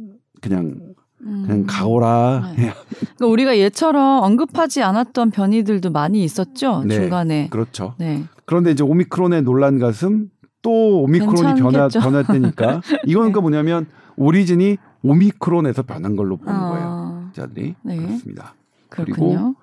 그냥 0.40 0.87
그냥 1.18 1.50
음. 1.50 1.66
가오라. 1.66 2.52
네. 2.56 2.72
그러니까 3.16 3.26
우리가 3.26 3.58
얘처럼 3.58 4.22
언급하지 4.22 4.82
않았던 4.82 5.30
변이들도 5.30 5.90
많이 5.90 6.22
있었죠 6.22 6.84
네. 6.86 6.94
중간에. 6.94 7.48
그렇죠. 7.50 7.94
네. 7.98 8.24
그런데 8.44 8.70
이제 8.70 8.82
오미크론의 8.82 9.42
논란 9.42 9.78
가슴 9.78 10.28
또 10.62 11.02
오미크론이 11.02 11.60
변화. 11.60 11.88
변화되니까 11.88 12.80
이건 13.06 13.22
그러니까 13.22 13.40
뭐냐면 13.40 13.86
오리진이 14.16 14.76
오미크론에서 15.02 15.82
변한 15.82 16.16
걸로 16.16 16.36
보는 16.36 16.58
거예요. 16.58 16.86
아, 16.86 17.30
자들이 17.34 17.74
네. 17.82 17.96
그렇습니다. 17.96 18.54
그렇군요. 18.88 19.54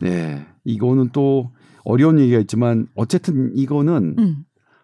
네, 0.00 0.46
이거는 0.64 1.10
또 1.12 1.50
어려운 1.84 2.18
얘기가 2.18 2.38
있지만 2.40 2.88
어쨌든 2.94 3.52
이거는 3.54 4.16
음. 4.18 4.36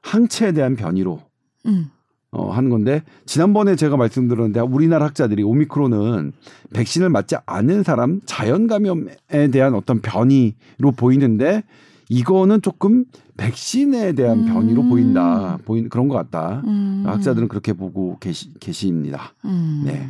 항체에 0.03 0.53
대한 0.53 0.77
변이로 0.77 1.21
음. 1.67 1.91
어, 2.33 2.51
하는 2.51 2.71
건데 2.71 3.03
지난번에 3.27 3.77
제가 3.77 3.97
말씀드렸는데 3.99 4.61
우리나라 4.61 5.05
학자들이 5.07 5.43
오미크론은 5.43 6.33
백신을 6.73 7.11
맞지 7.11 7.37
않은 7.45 7.83
사람 7.83 8.21
자연 8.25 8.67
감염에 8.67 9.51
대한 9.53 9.75
어떤 9.75 10.01
변이로 10.01 10.93
보이는데 10.97 11.63
이거는 12.09 12.63
조금 12.63 13.05
백신에 13.37 14.13
대한 14.15 14.41
음. 14.41 14.47
변이로 14.47 14.83
보인다. 14.85 15.59
보인 15.65 15.89
그런 15.89 16.09
것 16.09 16.15
같다. 16.17 16.63
음. 16.67 17.05
학자들은 17.07 17.49
그렇게 17.49 17.73
보고 17.73 18.19
계시, 18.19 18.53
계십니다. 18.61 19.35
음. 19.45 19.83
네. 19.85 20.09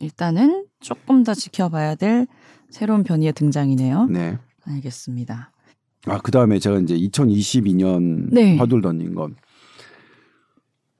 일단은 0.00 0.66
조금 0.80 1.24
더 1.24 1.34
지켜봐야 1.34 1.94
될 1.96 2.26
새로운 2.70 3.02
변이의 3.02 3.32
등장이네요. 3.32 4.06
네. 4.06 4.38
알겠습니다. 4.64 5.52
아, 6.06 6.18
그 6.18 6.30
다음에 6.30 6.58
제가 6.58 6.78
이제 6.78 6.96
2022년 6.96 8.28
네. 8.32 8.56
화두를 8.56 8.82
던진 8.82 9.14
건, 9.14 9.34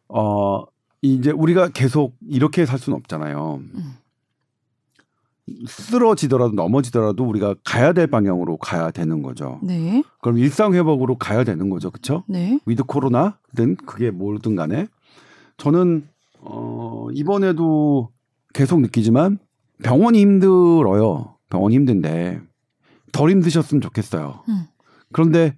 어, 0.09 0.65
이제 1.03 1.31
우리가 1.31 1.69
계속 1.69 2.17
이렇게 2.29 2.67
살 2.67 2.79
수는 2.79 2.97
없잖아요. 2.99 3.61
음. 3.75 3.95
쓰러지더라도 5.69 6.55
넘어지더라도 6.55 7.25
우리가 7.25 7.55
가야 7.65 7.93
될 7.93 8.09
방향으로 8.09 8.57
가야 8.57 8.91
되는 8.91 9.23
거죠. 9.23 9.61
네. 9.63 10.03
그럼 10.21 10.39
일상 10.39 10.75
회복으로 10.75 11.19
가야 11.19 11.45
되는 11.45 11.71
거죠. 11.71 11.91
그렇죠? 11.91 12.25
네. 12.29 12.59
with 12.67 12.83
코로나든 12.83 13.77
그게 13.87 14.11
뭐든 14.11 14.57
간에 14.57 14.89
저는 15.57 16.09
어 16.41 17.09
이번에도 17.13 18.11
계속 18.55 18.81
느끼지만 18.81 19.39
병원이 19.85 20.19
힘들어요. 20.21 21.37
병원이 21.49 21.77
힘든데 21.77 22.41
덜 23.13 23.31
힘드셨으면 23.31 23.81
좋겠어요. 23.81 24.43
음. 24.49 24.65
그런데 25.13 25.57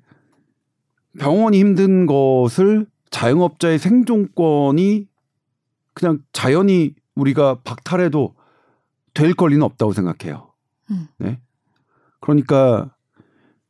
병원이 1.19 1.59
힘든 1.59 2.05
것을 2.07 2.87
자영업자의 3.11 3.79
생존권이 3.79 5.07
그냥 5.95 6.21
자연히 6.33 6.95
우리가 7.15 7.61
박탈해도 7.65 8.35
될 9.15 9.35
권리는 9.35 9.63
없다고 9.63 9.93
생각해요. 9.93 10.53
음. 10.91 11.09
네. 11.19 11.39
그러니까 12.21 12.95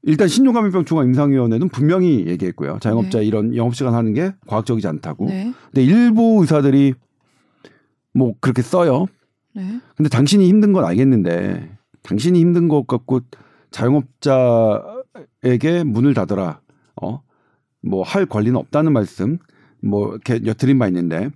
일단 0.03 0.29
신종감염병 0.29 0.85
중앙임상위원회는 0.85 1.69
분명히 1.71 2.27
얘기했고요. 2.27 2.79
자영업자 2.81 3.19
네. 3.19 3.25
이런 3.25 3.57
영업시간 3.57 3.95
하는 3.95 4.15
게 4.15 4.33
과학적이지 4.47 4.87
않다고. 4.87 5.27
네. 5.27 5.53
근데 5.67 5.83
일부 5.85 6.39
의사들이 6.41 6.95
뭐 8.15 8.35
그렇게 8.41 8.63
써요. 8.63 9.07
네. 9.55 9.81
근데 9.97 10.09
당신이 10.09 10.47
힘든 10.49 10.73
건 10.73 10.85
알겠는데 10.85 11.77
당신이 12.03 12.39
힘든 12.41 12.69
것 12.69 12.87
같고 12.87 13.21
자영업자에게 13.71 14.85
문을 15.85 16.15
닫아라. 16.15 16.61
어? 17.85 17.89
뭐할 17.89 18.27
권리는 18.27 18.57
없다는 18.57 18.93
말씀 18.93 19.39
뭐 19.83 20.11
이렇게 20.11 20.45
엿드린 20.45 20.79
바 20.79 20.87
있는데 20.89 21.31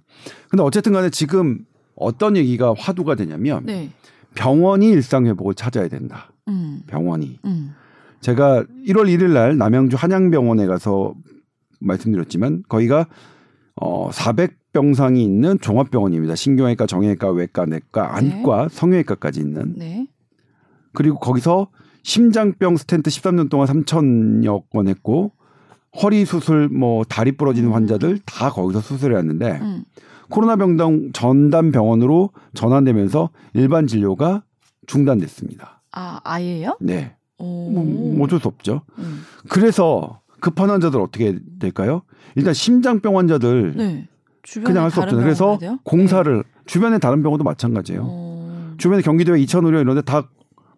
근데 0.49 0.63
어쨌든 0.63 0.93
간에 0.93 1.11
지금 1.11 1.65
어떤 1.95 2.37
얘기가 2.37 2.75
화두가 2.77 3.15
되냐면 3.15 3.65
네. 3.65 3.91
병원이 4.35 4.89
일상 4.89 5.27
회복을 5.27 5.55
찾아야 5.55 5.89
된다. 5.89 6.33
음. 6.49 6.83
병원이. 6.87 7.39
음. 7.45 7.75
제가 8.21 8.65
1월 8.87 9.07
1일 9.07 9.33
날 9.33 9.59
남양주 9.59 9.97
한양병원에 9.97 10.67
가서 10.67 11.15
말씀드렸지만 11.81 12.63
거기가 12.69 13.07
어 13.75 14.11
400병상이 14.11 15.19
있는 15.19 15.59
종합병원입니다. 15.61 16.35
신경외과, 16.35 16.87
정형외과, 16.87 17.31
외과, 17.31 17.67
내과, 17.67 18.17
안과, 18.17 18.69
성형외과까지 18.69 19.41
있는. 19.41 19.75
네. 19.77 20.07
그리고 20.95 21.19
거기서 21.19 21.69
심장병 22.05 22.77
스텐트 22.77 23.11
13년 23.11 23.49
동안 23.49 23.67
3천여 23.67 24.71
건 24.71 24.89
했고 24.89 25.33
허리 26.01 26.25
수술 26.25 26.69
뭐 26.69 27.05
다리 27.05 27.33
부러지는 27.33 27.71
음. 27.71 27.75
환자들 27.75 28.21
다 28.25 28.51
거기서 28.51 28.81
수술을 28.81 29.17
했는데 29.19 29.59
음. 29.61 29.85
코로나 30.31 30.57
병동 30.57 31.13
전담 31.13 31.71
병원으로 31.73 32.31
전환되면서 32.55 33.31
일반 33.53 33.87
진료가 33.87 34.43
중단됐습니다. 34.87 35.83
아, 35.93 36.21
아예요? 36.25 36.77
네. 36.81 37.15
오. 37.39 37.71
뭐, 37.71 37.85
뭐 37.85 38.25
어쩔 38.25 38.41
수 38.41 38.49
없죠. 38.49 38.83
음. 38.99 39.23
그래서 39.49 40.21
급한 40.41 40.71
환자들 40.71 41.01
어떻게 41.01 41.39
될까요? 41.61 42.03
일단 42.37 42.55
심장병 42.55 43.19
환자들 43.19 43.75
네. 43.77 44.09
주변에 44.43 44.73
그냥 44.73 44.85
할 44.85 44.91
수 44.91 45.01
없잖아요. 45.01 45.23
그래서? 45.25 45.59
공사를 45.85 46.43
주변에 46.67 46.99
다른 46.99 47.23
병원도 47.23 47.45
마찬가지예요. 47.45 48.03
어. 48.05 48.75
주변에 48.79 49.03
경기도에 49.03 49.41
이천의료 49.41 49.81
이런 49.81 49.95
데 49.97 50.03
다 50.03 50.29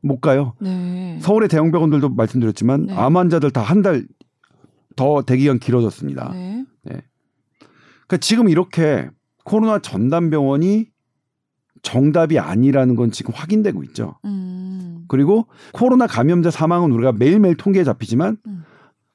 못 0.07 0.21
가요. 0.21 0.53
네. 0.61 1.19
서울의 1.23 1.49
대형 1.49 1.71
병원들도 1.71 2.11
말씀드렸지만 2.11 2.87
네. 2.89 2.95
암 2.95 3.17
환자들 3.17 3.51
다 3.53 3.62
한 3.62 3.81
달 3.83 4.05
더 4.97 5.22
대기간 5.22 5.59
길어졌습니다. 5.59 6.30
네. 6.32 6.64
그러니까 6.84 8.16
지금 8.20 8.49
이렇게 8.49 9.09
코로나 9.45 9.78
전담 9.78 10.30
병원이 10.30 10.86
정답이 11.82 12.38
아니라는 12.38 12.97
건 12.97 13.11
지금 13.11 13.34
확인되고 13.34 13.82
있죠. 13.84 14.16
음. 14.24 15.05
그리고 15.09 15.47
코로나 15.72 16.07
감염자 16.07 16.51
사망은 16.51 16.92
우리가 16.92 17.12
매일매일 17.12 17.57
통계에 17.57 17.84
잡히지만 17.84 18.38
음. 18.47 18.64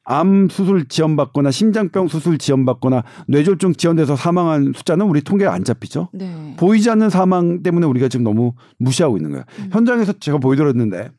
암 0.05 0.49
수술 0.49 0.87
지원받거나 0.87 1.51
심장병 1.51 2.07
수술 2.07 2.37
지원받거나 2.37 3.03
뇌졸중 3.27 3.73
지원돼서 3.73 4.15
사망한 4.15 4.73
숫자는 4.75 5.05
우리 5.07 5.21
통계가 5.21 5.53
안 5.53 5.63
잡히죠. 5.63 6.09
네. 6.13 6.55
보이지 6.57 6.89
않는 6.89 7.09
사망 7.09 7.61
때문에 7.61 7.85
우리가 7.85 8.07
지금 8.07 8.23
너무 8.23 8.53
무시하고 8.77 9.17
있는 9.17 9.31
거예요. 9.31 9.45
음. 9.59 9.69
현장에서 9.71 10.13
제가 10.13 10.37
보여드렸는데 10.37 11.11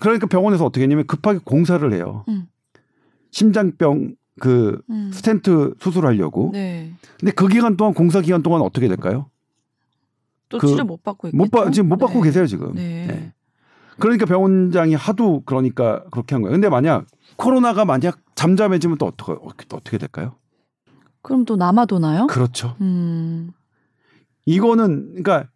그러니까 0.00 0.26
병원에서 0.26 0.64
어떻게 0.64 0.82
했냐면 0.82 1.06
급하게 1.06 1.40
공사를 1.44 1.92
해요. 1.92 2.24
음. 2.28 2.46
심장병 3.38 4.14
그 4.40 4.80
음. 4.90 5.10
스텐트 5.12 5.74
수술하려고. 5.80 6.50
네. 6.52 6.92
근데 7.18 7.32
그 7.32 7.48
기간 7.48 7.76
동안 7.76 7.92
공사 7.92 8.20
기간 8.20 8.42
동안 8.42 8.62
어떻게 8.62 8.86
될까요? 8.88 9.28
또 10.48 10.58
그- 10.58 10.68
치료 10.68 10.84
못 10.84 11.02
받고 11.02 11.28
있겠죠? 11.28 11.36
못 11.36 11.50
받, 11.50 11.72
지금 11.72 11.88
못 11.88 11.96
받고 11.98 12.20
네. 12.20 12.24
계세요 12.28 12.46
지금. 12.46 12.74
네. 12.74 13.06
네. 13.08 13.32
그러니까 13.98 14.24
병원장이 14.26 14.94
하도 14.94 15.42
그러니까 15.44 16.04
그렇게 16.10 16.34
한 16.36 16.42
거예요. 16.42 16.52
근데 16.52 16.68
만약 16.68 17.06
코로나가 17.36 17.84
만약 17.84 18.20
잠잠해지면 18.36 18.98
또 18.98 19.06
어떻게 19.06 19.32
어떻게, 19.32 19.66
어떻게 19.76 19.98
될까요? 19.98 20.36
그럼 21.22 21.44
또 21.44 21.56
남아도나요? 21.56 22.26
그렇죠. 22.28 22.76
음. 22.80 23.50
이거는 24.46 25.22
그러니까 25.22 25.48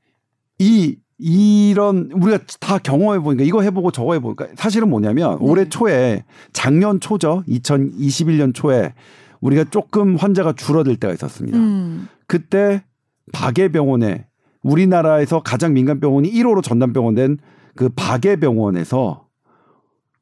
이 0.59 0.97
이런 1.19 2.11
우리가 2.13 2.39
다 2.61 2.79
경험해 2.79 3.21
보니까 3.21 3.45
이거 3.45 3.63
해보고 3.63 3.91
저거 3.91 4.15
해보니까 4.15 4.49
사실은 4.57 4.89
뭐냐면 4.89 5.33
네. 5.33 5.37
올해 5.41 5.69
초에 5.69 6.25
작년 6.53 7.01
초죠 7.01 7.43
2021년 7.49 8.55
초에 8.55 8.95
우리가 9.41 9.65
조금 9.65 10.17
환자가 10.17 10.53
줄어들 10.53 10.97
때가 10.97 11.13
있었습니다. 11.15 11.59
음. 11.59 12.09
그때 12.27 12.85
박예병원에 13.33 14.27
우리나라에서 14.63 15.43
가장 15.43 15.73
민간 15.73 16.01
병원이 16.01 16.31
1호로 16.31 16.63
전담병원 16.63 17.15
된 17.15 17.39
그 17.79 17.89
박예병원에서 17.91 19.29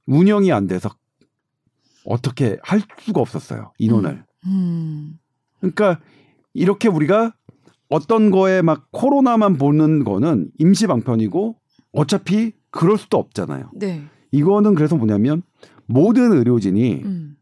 운영이 0.04 0.52
안 0.52 0.66
돼서 0.66 0.90
어떻게 2.04 2.58
할 2.62 2.82
수가 2.98 3.22
없었어요 3.22 3.72
인원을. 3.78 4.24
음. 4.44 5.18
그러니까 5.60 5.98
이렇게 6.52 6.88
우리가 6.88 7.34
어떤 7.88 8.30
거에 8.30 8.62
막 8.62 8.88
코로나만 8.90 9.56
보는 9.58 10.04
거는 10.04 10.50
임시 10.58 10.86
방편이고 10.86 11.56
어차피 11.92 12.52
그럴 12.70 12.98
수도 12.98 13.18
없잖아요. 13.18 13.70
네. 13.74 14.02
이거는 14.32 14.74
그래서 14.74 14.96
뭐냐면 14.96 15.42
모든 15.86 16.32
의료진이 16.32 17.02
음. 17.04 17.36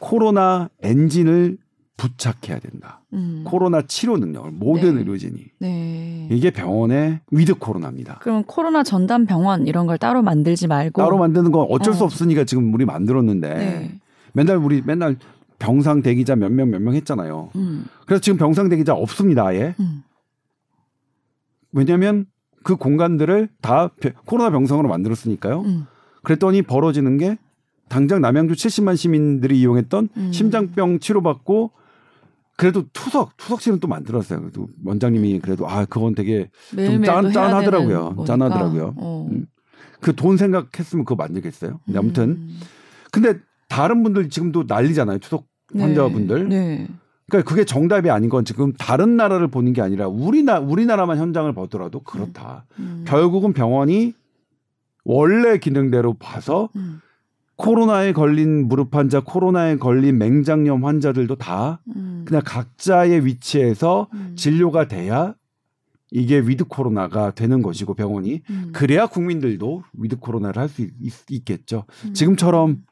코로나 0.00 0.68
엔진을 0.82 1.58
부착해야 1.96 2.58
된다. 2.58 3.02
음. 3.14 3.42
코로나 3.46 3.80
치료 3.82 4.18
능력을 4.18 4.50
모든 4.50 4.94
네. 4.94 5.00
의료진이 5.00 5.44
네. 5.60 6.28
이게 6.30 6.50
병원의 6.50 7.20
with 7.30 7.54
코로나입니다. 7.54 8.18
그럼 8.20 8.44
코로나 8.44 8.82
전담 8.82 9.24
병원 9.24 9.66
이런 9.66 9.86
걸 9.86 9.96
따로 9.96 10.20
만들지 10.20 10.66
말고 10.66 11.00
따로 11.00 11.16
만드는 11.16 11.52
건 11.52 11.66
어쩔 11.70 11.94
수 11.94 12.02
어. 12.02 12.06
없으니까 12.06 12.44
지금 12.44 12.74
우리 12.74 12.84
만들었는데 12.84 13.54
네. 13.54 13.98
맨날 14.34 14.58
우리 14.58 14.82
맨날 14.84 15.16
병상 15.58 16.02
대기자 16.02 16.36
몇명 16.36 16.70
몇 16.70 16.80
명 16.82 16.94
했잖아요. 16.94 17.50
음. 17.56 17.84
그래서 18.06 18.20
지금 18.20 18.38
병상 18.38 18.68
대기자 18.68 18.94
없습니다. 18.94 19.46
아예. 19.46 19.74
음. 19.80 20.02
왜냐하면 21.72 22.26
그 22.62 22.76
공간들을 22.76 23.48
다 23.60 23.88
벼- 24.00 24.10
코로나 24.24 24.50
병상으로 24.50 24.88
만들었으니까요. 24.88 25.60
음. 25.62 25.86
그랬더니 26.22 26.62
벌어지는 26.62 27.18
게 27.18 27.38
당장 27.88 28.20
남양주 28.20 28.54
70만 28.54 28.96
시민들이 28.96 29.60
이용했던 29.60 30.08
음. 30.16 30.32
심장병 30.32 30.98
치료받고 30.98 31.70
그래도 32.56 32.84
투석 32.92 33.36
투석실은 33.36 33.80
또 33.80 33.86
만들었어요. 33.86 34.40
그래도 34.40 34.66
원장님이 34.84 35.40
그래도 35.40 35.68
아 35.68 35.84
그건 35.84 36.14
되게 36.14 36.50
매일매일 36.74 37.04
짠- 37.04 37.30
짠하더라고요. 37.32 38.24
짠하더라고요. 38.26 38.94
어. 38.96 39.28
음. 39.30 39.46
그돈 40.00 40.36
생각했으면 40.36 41.04
그거 41.04 41.14
만들겠어요. 41.16 41.80
근데 41.84 41.98
아무튼 41.98 42.22
음. 42.30 42.60
근데 43.12 43.34
다른 43.68 44.02
분들 44.02 44.28
지금도 44.28 44.64
난리잖아요. 44.66 45.18
투석 45.18 45.46
네. 45.74 45.82
환자분들. 45.82 46.48
네. 46.48 46.88
그러니까 47.28 47.48
그게 47.48 47.64
정답이 47.64 48.08
아닌 48.10 48.30
건 48.30 48.44
지금 48.44 48.72
다른 48.74 49.16
나라를 49.16 49.48
보는 49.48 49.72
게 49.72 49.82
아니라 49.82 50.06
우리나 50.06 50.60
우리나라만 50.60 51.18
현장을 51.18 51.52
보더라도 51.54 52.00
그렇다. 52.04 52.66
음. 52.78 53.04
결국은 53.06 53.52
병원이 53.52 54.14
원래 55.04 55.58
기능대로 55.58 56.14
봐서 56.14 56.68
음. 56.76 57.00
코로나에 57.56 58.12
걸린 58.12 58.68
무릎 58.68 58.94
환자, 58.94 59.20
코로나에 59.20 59.76
걸린 59.76 60.18
맹장염 60.18 60.84
환자들도 60.84 61.36
다 61.36 61.80
음. 61.96 62.24
그냥 62.26 62.42
각자의 62.44 63.24
위치에서 63.24 64.08
음. 64.12 64.34
진료가 64.36 64.88
돼야 64.88 65.34
이게 66.12 66.38
with 66.38 66.64
코로나가 66.66 67.32
되는 67.32 67.62
것이고 67.62 67.94
병원이 67.94 68.42
음. 68.50 68.70
그래야 68.72 69.06
국민들도 69.06 69.82
with 69.94 70.18
코로나를 70.18 70.62
할 70.62 70.68
수 70.68 70.86
있겠죠. 71.30 71.84
음. 72.04 72.14
지금처럼 72.14 72.82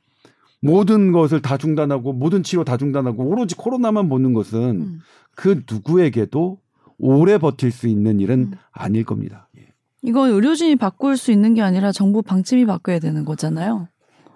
모든 0.64 1.12
것을 1.12 1.42
다 1.42 1.58
중단하고 1.58 2.14
모든 2.14 2.42
치료 2.42 2.64
다 2.64 2.78
중단하고 2.78 3.22
오로지 3.22 3.54
코로나만 3.54 4.08
보는 4.08 4.32
것은 4.32 4.60
음. 4.80 5.00
그 5.36 5.62
누구에게도 5.70 6.58
오래 6.98 7.36
버틸 7.36 7.70
수 7.70 7.86
있는 7.86 8.18
일은 8.18 8.38
음. 8.38 8.52
아닐 8.72 9.04
겁니다. 9.04 9.48
예. 9.58 9.66
이건 10.02 10.30
의료진이 10.30 10.76
바꿀 10.76 11.18
수 11.18 11.32
있는 11.32 11.52
게 11.52 11.60
아니라 11.60 11.92
정부 11.92 12.22
방침이 12.22 12.64
바뀌어야 12.64 12.98
되는 12.98 13.26
거잖아요. 13.26 13.88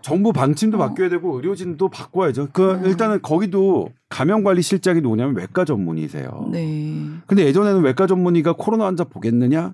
정부 0.03 0.33
방침도 0.33 0.77
어. 0.77 0.81
바뀌어야 0.81 1.09
되고 1.09 1.35
의료진도 1.37 1.89
바꿔야죠. 1.89 2.49
그 2.53 2.75
음. 2.75 2.85
일단은 2.85 3.23
거기도 3.23 3.89
감염관리실장이 4.11 5.01
누구냐면 5.01 5.35
외과 5.35 5.65
전문의세요. 5.65 6.51
네. 6.53 7.07
근데 7.27 7.47
예전에는 7.47 7.81
외과 7.83 8.07
전문의가 8.07 8.53
코로나 8.53 8.85
환자 8.85 9.05
보겠느냐 9.05 9.73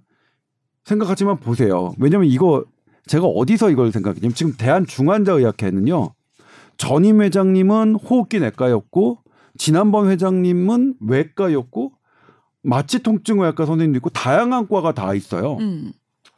생각하지만 0.84 1.40
보세요. 1.40 1.94
왜냐면 1.98 2.28
이거 2.28 2.64
제가 3.06 3.26
어디서 3.26 3.70
이걸 3.70 3.90
생각했냐면 3.90 4.34
지금 4.34 4.52
대한중환자의학회는요. 4.56 6.14
전임 6.76 7.22
회장님은 7.22 7.96
호흡기 7.96 8.40
내과였고 8.40 9.18
지난번 9.56 10.10
회장님은 10.10 10.94
외과였고 11.00 11.92
마취 12.62 13.02
통증의학과 13.02 13.66
선생님도 13.66 13.98
있고 13.98 14.10
다양한 14.10 14.68
과가 14.68 14.92
다 14.92 15.14
있어요. 15.14 15.56
음. 15.60 15.92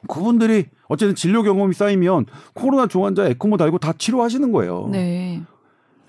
그분들이 0.09 0.67
어쨌든 0.89 1.15
진료 1.15 1.43
경험이 1.43 1.75
쌓이면 1.75 2.27
코로나 2.55 2.87
중환자 2.87 3.27
에코모 3.29 3.57
달고 3.57 3.79
다 3.79 3.93
치료하시는 3.93 4.53
거예요. 4.53 4.89
네. 4.91 5.43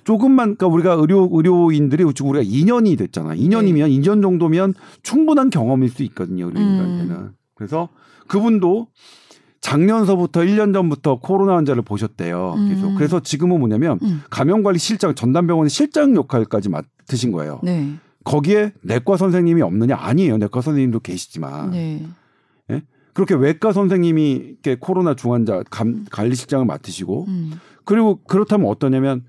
조금만 0.03 0.55
그러니까 0.55 0.67
우리가 0.67 0.93
의료 0.93 1.30
의료인들이 1.32 2.05
지금 2.13 2.32
우리가 2.32 2.43
2년이 2.43 2.97
됐잖아. 2.97 3.36
2년이면 3.36 3.89
2년 3.89 4.21
정도면 4.21 4.73
충분한 5.03 5.49
경험일 5.49 5.89
수 5.89 6.03
있거든요. 6.03 6.45
의료인들한테는. 6.45 7.15
음. 7.15 7.32
그래서 7.55 7.89
그분도 8.28 8.88
작년서부터 9.68 10.41
1년 10.41 10.74
전부터 10.74 11.20
코로나 11.20 11.57
환자를 11.57 11.82
보셨대요. 11.82 12.55
계속. 12.70 12.88
음. 12.88 12.95
그래서 12.95 13.20
지금은 13.20 13.59
뭐냐면 13.59 13.99
음. 14.01 14.22
감염관리 14.30 14.80
실장 14.80 15.13
전담병원의 15.13 15.70
실장 15.70 16.15
역할까지 16.15 16.70
맡으신 16.70 17.34
거예요. 17.34 17.59
네. 17.63 17.95
거기에 18.24 18.72
내과 18.82 19.18
선생님이 19.18 19.61
없느냐? 19.61 19.97
아니에요. 19.97 20.38
내과 20.38 20.61
선생님도 20.61 21.01
계시지만. 21.01 21.72
네. 21.72 22.05
그렇게 23.13 23.34
외과 23.34 23.74
선생님이 23.74 24.32
이렇게 24.34 24.78
코로나 24.80 25.15
중환자 25.15 25.63
감, 25.72 26.05
관리실장을 26.11 26.63
맡으시고 26.68 27.26
음. 27.28 27.53
그리고 27.84 28.20
그렇다면 28.28 28.70
어떠냐면 28.70 29.24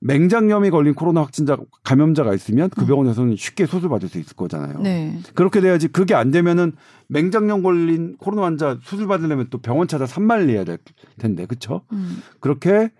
맹장염이 0.00 0.70
걸린 0.70 0.94
코로나 0.94 1.22
확진자 1.22 1.56
감염자가 1.82 2.32
있으면 2.34 2.70
그 2.70 2.86
병원에서는 2.86 3.34
쉽게 3.36 3.66
수술 3.66 3.88
받을 3.88 4.08
수 4.08 4.18
있을 4.18 4.36
거잖아요. 4.36 4.78
음. 4.78 4.82
네. 4.82 5.18
그렇게 5.34 5.60
돼야지 5.60 5.88
그게 5.88 6.14
안 6.14 6.30
되면은 6.30 6.72
맹장염 7.08 7.62
걸린 7.62 8.16
코로나 8.18 8.44
환자 8.44 8.78
수술 8.82 9.08
받으려면 9.08 9.48
또 9.50 9.58
병원 9.58 9.88
찾아 9.88 10.06
산말리해야 10.06 10.64
될 10.64 10.78
텐데 11.18 11.46
그렇죠? 11.46 11.82
음. 11.92 12.18
그렇게 12.40 12.90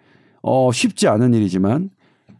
어 0.42 0.72
쉽지 0.72 1.08
않은 1.08 1.34
일이지만 1.34 1.90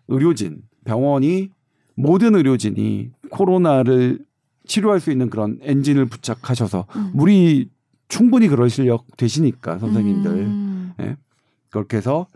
의료진 0.09 0.63
병원이 0.85 1.51
모든 1.95 2.35
의료진이 2.35 3.11
코로나를 3.31 4.21
치료할 4.67 5.01
수 5.01 5.11
있는 5.11 5.31
그런 5.31 5.59
엔진을 5.63 6.07
부착하셔서 6.07 6.87
음. 6.97 7.13
우리 7.15 7.71
충분히 8.09 8.49
그럴 8.49 8.71
실력 8.71 9.05
되시니까 9.17 9.79
선생님들 9.79 10.31
음. 10.33 10.95
그렇게 11.71 11.99
해서 11.99 12.27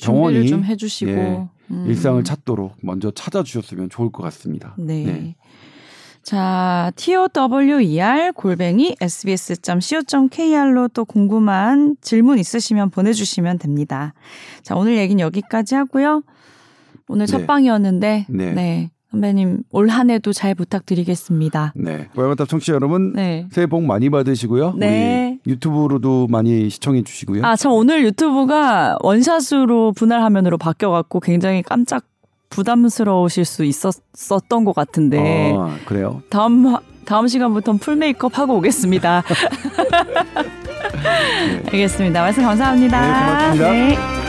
병원이 0.00 0.48
좀 0.48 0.64
해주시고 0.64 1.10
예, 1.10 1.48
음. 1.70 1.86
일상을 1.86 2.22
찾도록 2.24 2.76
먼저 2.82 3.10
찾아주셨으면 3.10 3.90
좋을 3.90 4.10
것 4.12 4.22
같습니다. 4.24 4.74
네. 4.78 5.04
네. 5.04 5.36
자, 6.22 6.90
tower 6.96 8.32
골뱅이 8.34 8.96
sbs.co.kr로 9.00 10.88
또 10.88 11.04
궁금한 11.04 11.96
질문 12.00 12.40
있으시면 12.40 12.90
보내주시면 12.90 13.58
됩니다. 13.58 14.12
자, 14.62 14.74
오늘 14.74 14.96
얘기는 14.96 15.20
여기까지 15.20 15.76
하고요. 15.76 16.22
오늘 17.06 17.26
네. 17.26 17.30
첫 17.30 17.46
방이었는데, 17.46 18.26
네. 18.28 18.52
네. 18.52 18.90
선배님, 19.10 19.62
올 19.70 19.88
한 19.88 20.10
해도 20.10 20.32
잘 20.32 20.54
부탁드리겠습니다. 20.54 21.72
네. 21.76 22.08
빨간탑 22.14 22.48
청취 22.48 22.66
자 22.66 22.74
여러분 22.74 23.12
네. 23.14 23.46
새해 23.52 23.66
복 23.66 23.82
많이 23.84 24.10
받으시고요. 24.10 24.74
네. 24.76 25.38
유튜브로도 25.46 26.26
많이 26.28 26.68
시청해 26.68 27.02
주시고요. 27.02 27.44
아, 27.44 27.56
저 27.56 27.70
오늘 27.70 28.04
유튜브가 28.04 28.98
원샷으로 29.02 29.92
분할 29.92 30.22
화면으로 30.22 30.58
바뀌어갖고 30.58 31.20
굉장히 31.20 31.62
깜짝 31.62 32.04
부담스러우실 32.50 33.44
수 33.44 33.64
있었었던 33.64 34.64
것 34.64 34.74
같은데, 34.74 35.54
아, 35.56 35.76
그래요. 35.86 36.22
다음, 36.30 36.66
화- 36.66 36.80
다음 37.04 37.28
시간부터는 37.28 37.78
풀 37.78 37.96
메이크업 37.96 38.38
하고 38.38 38.56
오겠습니다. 38.56 39.22
알겠습니다. 41.72 42.20
말씀 42.22 42.42
감사합니다. 42.42 43.00
네, 43.00 43.08
고맙습니다. 43.58 43.70
네. 43.72 44.25